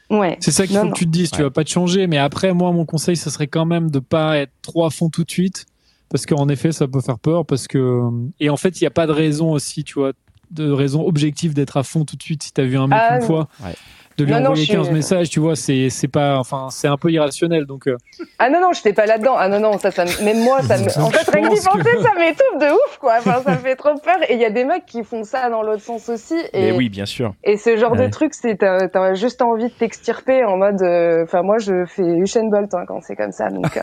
Ouais. 0.10 0.36
C'est 0.42 0.52
ça 0.52 0.68
qu'il 0.68 0.76
faut 0.78 0.84
non. 0.86 0.92
que 0.92 0.98
tu 0.98 1.06
te 1.06 1.10
dises. 1.12 1.32
Tu 1.32 1.38
Ouais. 1.38 1.44
vas 1.44 1.52
pas 1.52 1.64
te 1.64 1.70
changer. 1.70 2.08
Mais 2.08 2.18
après, 2.18 2.54
moi, 2.54 2.74
mon 2.74 2.86
conseil, 2.86 3.16
ça 3.16 3.30
serait 3.30 3.48
quand 3.48 3.66
même 3.66 3.90
de 3.92 4.00
pas 4.00 4.38
être 4.40 4.52
trop 4.62 4.86
à 4.86 4.90
fond 4.90 5.10
tout 5.10 5.24
de 5.24 5.32
suite. 5.32 5.66
Parce 6.10 6.26
qu'en 6.26 6.50
effet, 6.50 6.74
ça 6.74 6.86
peut 6.88 7.00
faire 7.02 7.20
peur. 7.20 7.46
Parce 7.46 7.66
que, 7.68 8.02
et 8.42 8.50
en 8.50 8.58
fait, 8.58 8.80
il 8.82 8.84
n'y 8.84 8.88
a 8.88 8.92
pas 8.92 9.08
de 9.08 9.12
raison 9.14 9.52
aussi, 9.52 9.86
tu 9.86 9.94
vois, 9.94 10.12
de 10.52 10.72
raison 10.72 11.06
objective 11.06 11.54
d'être 11.54 11.78
à 11.78 11.84
fond 11.84 12.06
tout 12.06 12.16
de 12.16 12.24
suite 12.24 12.44
si 12.44 12.54
tu 12.54 12.62
as 12.62 12.66
vu 12.66 12.78
un 12.78 12.88
mec 12.88 13.00
Ah, 13.02 13.16
une 13.16 13.22
non. 13.22 13.26
fois. 13.28 13.48
Ouais. 13.64 13.74
De 14.18 14.24
lui 14.26 14.32
Non, 14.32 14.40
non, 14.40 14.46
envoyer 14.48 14.66
suis- 14.66 14.74
15 14.74 14.90
messages, 14.90 15.30
tu 15.30 15.40
vois, 15.40 15.56
c'est, 15.56 15.92
c'est 15.92 16.08
pas, 16.08 16.40
enfin, 16.40 16.70
c'est 16.72 16.88
un 16.88 16.98
peu 16.98 17.12
irrationnel. 17.12 17.68
Donc, 17.68 17.88
euh, 17.88 17.98
Ah 18.40 18.50
non 18.50 18.60
non, 18.60 18.72
je 18.74 18.82
pas 18.92 19.06
là-dedans. 19.06 19.36
Ah 19.38 19.48
non 19.48 19.60
non, 19.60 19.78
ça, 19.78 19.92
ça 19.92 20.06
me- 20.06 20.26
même 20.26 20.40
moi, 20.44 20.64
ça 20.64 20.76
me... 20.80 20.86
en 21.00 21.12
fait 21.12 21.30
rien 21.30 21.44
que 21.50 21.50
penser, 21.54 22.02
ça 22.02 22.14
m'étouffe 22.18 22.60
de 22.60 22.74
ouf 22.74 22.98
quoi. 23.00 23.18
Enfin, 23.20 23.44
ça 23.46 23.52
me 23.52 23.58
fait 23.58 23.76
trop 23.76 23.94
peur. 24.04 24.18
Et 24.28 24.34
il 24.34 24.40
y 24.40 24.46
a 24.46 24.50
des 24.50 24.66
mecs 24.66 24.88
qui 24.88 25.04
font 25.04 25.24
ça 25.24 25.52
dans 25.52 25.62
l'autre 25.62 25.84
sens 25.84 26.10
aussi. 26.10 26.34
Et, 26.54 26.62
Mais 26.64 26.72
oui, 26.72 26.90
bien 26.90 27.06
sûr. 27.06 27.36
et 27.44 27.58
ce 27.58 27.78
genre 27.78 27.92
Ouais. 27.92 28.08
de 28.08 28.12
truc, 28.12 28.34
c'est 28.34 28.56
t'as 28.58 28.88
t'as 28.88 29.14
juste 29.14 29.44
envie 29.44 29.66
de 29.66 29.74
t'extirper 29.74 30.44
en 30.46 30.58
mode. 30.58 30.82
euh, 30.82 31.22
Enfin 31.26 31.44
moi, 31.44 31.60
je 31.60 31.86
fais 31.86 32.02
Usain 32.02 32.50
Bolt 32.50 32.74
hein, 32.74 32.86
quand 32.88 33.02
c'est 33.04 33.16
comme 33.16 33.32
ça. 33.32 33.50
Donc 33.52 33.78
euh, 33.78 33.82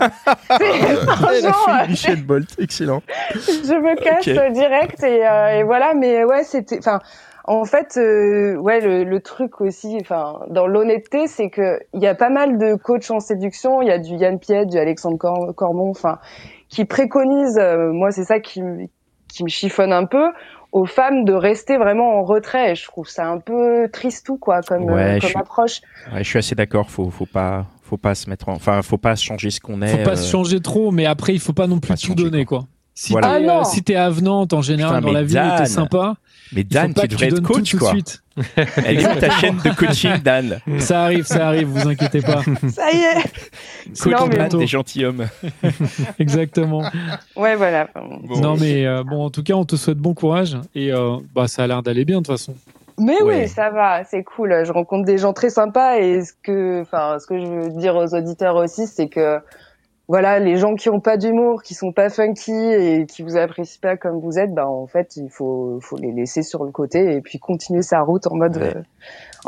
franchement, 1.06 1.52
euh, 1.80 1.86
Michel 1.88 2.22
Bolt, 2.24 2.48
excellent. 2.58 3.02
je 3.34 3.74
me 3.74 3.94
casse 4.02 4.52
direct 4.52 5.00
et, 5.04 5.24
euh, 5.24 5.60
et 5.60 5.62
voilà 5.62 5.94
mais 5.94 6.24
ouais 6.24 6.42
c'était 6.54 6.78
enfin 6.78 7.00
en 7.46 7.64
fait 7.64 7.96
euh, 7.98 8.56
ouais 8.56 8.80
le, 8.80 9.04
le 9.04 9.20
truc 9.20 9.60
aussi 9.60 9.98
enfin 10.00 10.40
dans 10.48 10.66
l'honnêteté 10.66 11.26
c'est 11.26 11.50
que 11.50 11.78
il 11.92 12.00
y 12.00 12.06
a 12.06 12.14
pas 12.14 12.30
mal 12.30 12.56
de 12.58 12.74
coachs 12.76 13.10
en 13.10 13.20
séduction 13.20 13.82
il 13.82 13.88
y 13.88 13.90
a 13.90 13.98
du 13.98 14.14
Yann 14.14 14.38
Piet 14.38 14.66
du 14.66 14.78
Alexandre 14.78 15.18
Cor- 15.18 15.54
Cormon 15.54 15.90
enfin 15.90 16.18
qui 16.68 16.84
préconisent 16.84 17.58
euh, 17.58 17.92
moi 17.92 18.10
c'est 18.12 18.24
ça 18.24 18.40
qui 18.40 18.62
me 18.62 18.86
qui 19.28 19.44
me 19.44 19.48
chiffonne 19.48 19.92
un 19.92 20.04
peu 20.06 20.30
aux 20.72 20.86
femmes 20.86 21.24
de 21.24 21.32
rester 21.32 21.76
vraiment 21.76 22.18
en 22.18 22.22
retrait 22.24 22.72
et 22.72 22.74
je 22.74 22.84
trouve 22.86 23.08
ça 23.08 23.26
un 23.28 23.38
peu 23.38 23.88
tristou 23.92 24.38
quoi 24.38 24.60
comme 24.62 24.84
Ouais, 24.84 25.16
euh, 25.16 25.18
je 25.20 25.26
suis- 25.28 25.36
approche 25.38 25.80
Ouais, 26.12 26.24
je 26.24 26.28
suis 26.28 26.38
assez 26.38 26.54
d'accord. 26.56 26.90
Faut, 26.90 27.10
faut 27.10 27.26
pas, 27.26 27.66
faut 27.82 27.96
pas 27.96 28.14
se 28.16 28.28
mettre 28.28 28.48
en, 28.48 28.54
enfin, 28.54 28.82
faut 28.82 28.98
pas 28.98 29.14
changer 29.14 29.50
ce 29.50 29.60
qu'on 29.60 29.80
est. 29.82 29.86
faut 29.88 30.02
pas 30.04 30.12
euh, 30.12 30.16
se 30.16 30.28
changer 30.30 30.60
trop. 30.60 30.90
Mais 30.90 31.06
après, 31.06 31.32
il 31.32 31.38
faut 31.40 31.52
pas 31.52 31.68
non 31.68 31.78
plus 31.78 31.90
pas 31.92 31.96
tout 31.96 32.14
donner, 32.16 32.44
quoi. 32.44 32.64
Si 32.94 33.12
Voilà. 33.12 33.32
Ah 33.32 33.38
t'es, 33.40 33.48
euh, 33.48 33.64
si 33.64 33.82
t'es 33.82 33.96
avenante 33.96 34.52
en 34.52 34.62
général 34.62 34.96
Putain, 35.00 35.06
dans 35.06 35.12
la 35.12 35.22
vie, 35.24 35.38
t'es 35.58 35.66
sympa. 35.66 36.14
Mais 36.52 36.62
Dan, 36.62 36.94
tu 36.94 37.08
devrais 37.08 37.26
être 37.26 37.34
donnes 37.34 37.42
tout 37.44 37.52
coach, 37.54 37.70
tout 37.72 37.78
de 37.78 37.84
suite. 37.86 38.22
Elle 38.86 39.00
est 39.00 39.06
où 39.06 39.18
ta 39.18 39.30
chaîne 39.30 39.56
de 39.64 39.70
coaching, 39.74 40.18
Dan 40.22 40.60
Ça 40.78 41.02
arrive, 41.02 41.24
ça 41.26 41.48
arrive. 41.48 41.66
Vous 41.68 41.88
inquiétez 41.88 42.20
pas. 42.20 42.42
ça 42.70 42.92
y 42.92 42.98
est 42.98 43.98
Coach 44.00 44.12
Non, 44.20 44.28
Dan 44.28 44.48
des 44.50 44.66
gentilshommes. 44.68 45.26
Exactement. 46.18 46.84
ouais 47.36 47.56
voilà 47.56 47.88
Bon. 47.94 48.38
non 48.40 48.56
mais 48.56 48.86
euh, 48.86 49.02
bon, 49.04 49.24
en 49.24 49.30
tout 49.30 49.42
cas, 49.42 49.54
on 49.54 49.64
te 49.64 49.76
souhaite 49.76 49.98
bon 49.98 50.14
courage 50.14 50.56
et 50.74 50.92
euh, 50.92 51.16
bah 51.34 51.48
ça 51.48 51.64
a 51.64 51.66
l'air 51.66 51.82
d'aller 51.82 52.04
bien 52.04 52.20
de 52.20 52.26
toute 52.26 52.36
façon. 52.36 52.54
Mais 52.98 53.20
Ouais. 53.22 53.42
oui, 53.42 53.48
ça 53.48 53.70
va, 53.70 54.04
c'est 54.04 54.22
cool. 54.22 54.62
Je 54.64 54.72
rencontre 54.72 55.04
des 55.04 55.18
gens 55.18 55.32
très 55.32 55.50
sympas 55.50 55.96
et 55.98 56.22
ce 56.24 56.32
que, 56.44 56.82
enfin, 56.82 57.16
ce 57.18 57.26
que 57.26 57.40
je 57.40 57.46
veux 57.46 57.70
dire 57.70 57.96
aux 57.96 58.14
auditeurs 58.14 58.54
aussi, 58.56 58.86
c'est 58.86 59.08
que, 59.08 59.38
voilà, 60.08 60.38
les 60.38 60.56
gens 60.58 60.74
qui 60.74 60.90
ont 60.90 61.00
pas 61.00 61.16
d'humour, 61.16 61.62
qui 61.62 61.74
sont 61.74 61.92
pas 61.92 62.10
funky 62.10 62.52
et 62.52 63.06
qui 63.06 63.22
vous 63.22 63.36
apprécient 63.36 63.78
pas 63.80 63.96
comme 63.96 64.20
vous 64.20 64.38
êtes, 64.38 64.52
ben 64.54 64.66
en 64.66 64.86
fait, 64.86 65.16
il 65.16 65.28
faut, 65.30 65.78
faut 65.80 65.96
les 65.96 66.12
laisser 66.12 66.42
sur 66.42 66.64
le 66.64 66.70
côté 66.72 67.14
et 67.14 67.20
puis 67.22 67.38
continuer 67.38 67.82
sa 67.82 68.00
route 68.02 68.26
en 68.26 68.36
mode, 68.36 68.56
Ouais. 68.56 68.74
euh, 68.76 68.82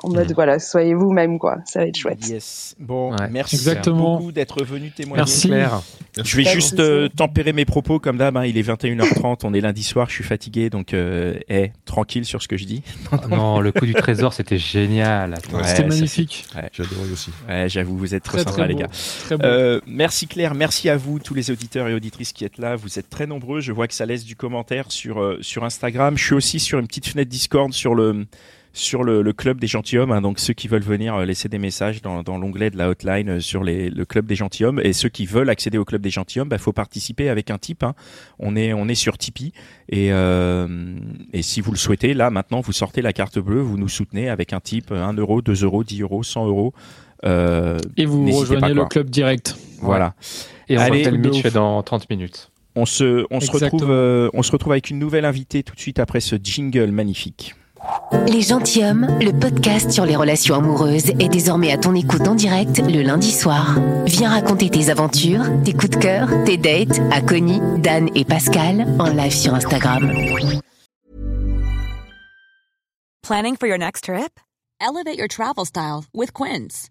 en 0.02 0.08
mode, 0.10 0.32
voilà, 0.34 0.58
soyez 0.58 0.94
vous-même 0.94 1.38
quoi. 1.38 1.56
Ça 1.66 1.80
va 1.80 1.86
être 1.86 1.96
chouette. 1.96 2.26
Yes. 2.28 2.74
Bon, 2.78 3.12
Ouais. 3.12 3.28
merci 3.30 3.56
Exactement. 3.56 4.16
beaucoup 4.18 4.32
d'être 4.32 4.62
venu 4.64 4.90
témoigner. 4.90 5.20
Merci. 5.22 5.48
clair. 5.48 5.80
Je 6.22 6.36
vais 6.38 6.44
juste 6.44 6.80
euh, 6.80 7.08
tempérer 7.08 7.52
mes 7.52 7.64
propos 7.66 7.98
comme 7.98 8.16
d'hab. 8.16 8.36
hein, 8.38 8.44
il 8.46 8.56
est 8.56 8.62
21h30, 8.66 9.40
on 9.44 9.52
est 9.52 9.60
lundi 9.60 9.82
soir, 9.82 10.08
je 10.08 10.14
suis 10.14 10.24
fatigué, 10.24 10.70
donc 10.70 10.94
euh, 10.94 11.38
eh, 11.50 11.72
tranquille 11.84 12.24
sur 12.24 12.40
ce 12.42 12.48
que 12.48 12.56
je 12.56 12.64
dis. 12.64 12.82
Non, 13.30 13.60
le 13.60 13.72
coup 13.72 13.84
du 13.86 13.92
trésor, 13.94 14.32
c'était 14.32 14.56
génial. 14.58 15.34
Ouais, 15.52 15.64
C'était 15.64 15.84
magnifique. 15.86 16.46
J'ai 16.72 16.82
adoré 16.82 17.10
aussi. 17.12 17.30
Ouais, 17.48 17.68
j'avoue, 17.68 17.96
vous 17.96 18.14
êtes 18.14 18.22
trop 18.22 18.36
Très 18.38 18.44
sympas 18.44 18.56
très 18.56 18.68
les 18.68 18.74
gars. 18.74 18.88
Très 19.26 19.36
beau. 19.36 19.44
Euh, 19.44 19.80
merci 19.86 20.26
Claire, 20.26 20.45
merci 20.54 20.88
à 20.88 20.96
vous 20.96 21.18
tous 21.18 21.34
les 21.34 21.50
auditeurs 21.50 21.88
et 21.88 21.94
auditrices 21.94 22.32
qui 22.32 22.44
êtes 22.44 22.58
là. 22.58 22.76
Vous 22.76 22.98
êtes 22.98 23.08
très 23.10 23.26
nombreux. 23.26 23.60
Je 23.60 23.72
vois 23.72 23.88
que 23.88 23.94
ça 23.94 24.06
laisse 24.06 24.24
du 24.24 24.36
commentaire 24.36 24.92
sur 24.92 25.20
euh, 25.20 25.38
sur 25.40 25.64
Instagram. 25.64 26.16
Je 26.16 26.24
suis 26.24 26.34
aussi 26.34 26.60
sur 26.60 26.78
une 26.78 26.86
petite 26.86 27.06
fenêtre 27.08 27.30
Discord 27.30 27.72
sur 27.72 27.94
le 27.94 28.26
sur 28.72 29.04
le, 29.04 29.22
le 29.22 29.32
club 29.32 29.58
des 29.58 29.66
gentilshommes. 29.66 30.12
hein. 30.12 30.20
donc 30.20 30.38
ceux 30.38 30.52
qui 30.52 30.68
veulent 30.68 30.82
venir 30.82 31.14
euh, 31.14 31.24
laisser 31.24 31.48
des 31.48 31.56
messages 31.58 32.02
dans, 32.02 32.22
dans 32.22 32.36
l'onglet 32.36 32.68
de 32.70 32.76
la 32.76 32.90
hotline 32.90 33.30
euh, 33.30 33.40
sur 33.40 33.64
les, 33.64 33.88
le 33.88 34.04
club 34.04 34.26
des 34.26 34.34
gentilshommes 34.34 34.80
et 34.84 34.92
ceux 34.92 35.08
qui 35.08 35.24
veulent 35.24 35.48
accéder 35.48 35.78
au 35.78 35.86
club 35.86 36.02
des 36.02 36.10
gentilshommes, 36.10 36.50
bah 36.50 36.58
faut 36.58 36.74
participer 36.74 37.30
avec 37.30 37.50
un 37.50 37.56
type. 37.56 37.82
hein. 37.82 37.94
On 38.38 38.54
est 38.54 38.74
on 38.74 38.86
est 38.88 38.94
sur 38.94 39.16
Tipeee 39.16 39.52
et 39.88 40.08
et 41.32 41.42
si 41.42 41.60
vous 41.62 41.70
le 41.72 41.78
souhaitez, 41.78 42.12
là 42.12 42.28
maintenant 42.28 42.60
vous 42.60 42.72
sortez 42.72 43.00
la 43.00 43.14
carte 43.14 43.38
bleue, 43.38 43.60
vous 43.62 43.78
nous 43.78 43.88
soutenez 43.88 44.28
avec 44.28 44.52
un 44.52 44.60
type 44.60 44.92
1 44.92 45.14
euro, 45.14 45.40
2 45.40 45.64
euros, 45.64 45.82
10 45.82 46.02
euros, 46.02 46.22
100 46.22 46.46
euros. 46.46 46.74
Euh, 47.24 47.78
et 47.96 48.04
vous 48.04 48.30
rejoignez 48.30 48.60
pas, 48.60 48.68
le 48.74 48.84
club 48.84 49.08
direct. 49.08 49.56
Voilà. 49.80 50.14
Et 50.68 50.76
on 50.78 50.80
Allez, 50.80 51.00
refait 51.00 51.10
le 51.10 51.18
de 51.18 51.28
Mitch 51.28 51.46
dans 51.52 51.82
30 51.82 52.08
minutes. 52.10 52.50
On 52.74 52.84
se, 52.86 53.24
on 53.30 53.40
se 53.40 53.46
Exactement. 53.46 53.70
retrouve, 53.80 53.90
euh, 53.90 54.30
on 54.34 54.42
se 54.42 54.52
retrouve 54.52 54.72
avec 54.72 54.90
une 54.90 54.98
nouvelle 54.98 55.24
invitée 55.24 55.62
tout 55.62 55.74
de 55.74 55.80
suite 55.80 55.98
après 55.98 56.20
ce 56.20 56.36
jingle 56.42 56.90
magnifique. 56.90 57.54
Les 58.26 58.40
Gentilhommes, 58.42 59.06
le 59.20 59.32
podcast 59.32 59.90
sur 59.90 60.04
les 60.06 60.16
relations 60.16 60.56
amoureuses, 60.56 61.10
est 61.10 61.28
désormais 61.28 61.72
à 61.72 61.78
ton 61.78 61.94
écoute 61.94 62.26
en 62.26 62.34
direct 62.34 62.78
le 62.78 63.02
lundi 63.02 63.30
soir. 63.30 63.78
Viens 64.06 64.30
raconter 64.30 64.68
tes 64.70 64.88
aventures, 64.90 65.44
tes 65.64 65.72
coups 65.72 65.90
de 65.90 65.96
cœur, 65.96 66.28
tes 66.44 66.56
dates 66.56 67.00
à 67.12 67.20
Connie, 67.20 67.60
Dan 67.78 68.08
et 68.14 68.24
Pascal 68.24 68.86
en 68.98 69.08
live 69.10 69.32
sur 69.32 69.54
Instagram. 69.54 70.10
Planning 73.22 73.56
for 73.56 73.66
your 73.68 73.78
next 73.78 74.04
trip? 74.04 74.40
Elevate 74.80 75.18
your 75.18 75.28
travel 75.28 75.64
style 75.64 76.04
with 76.12 76.32
Quince. 76.32 76.90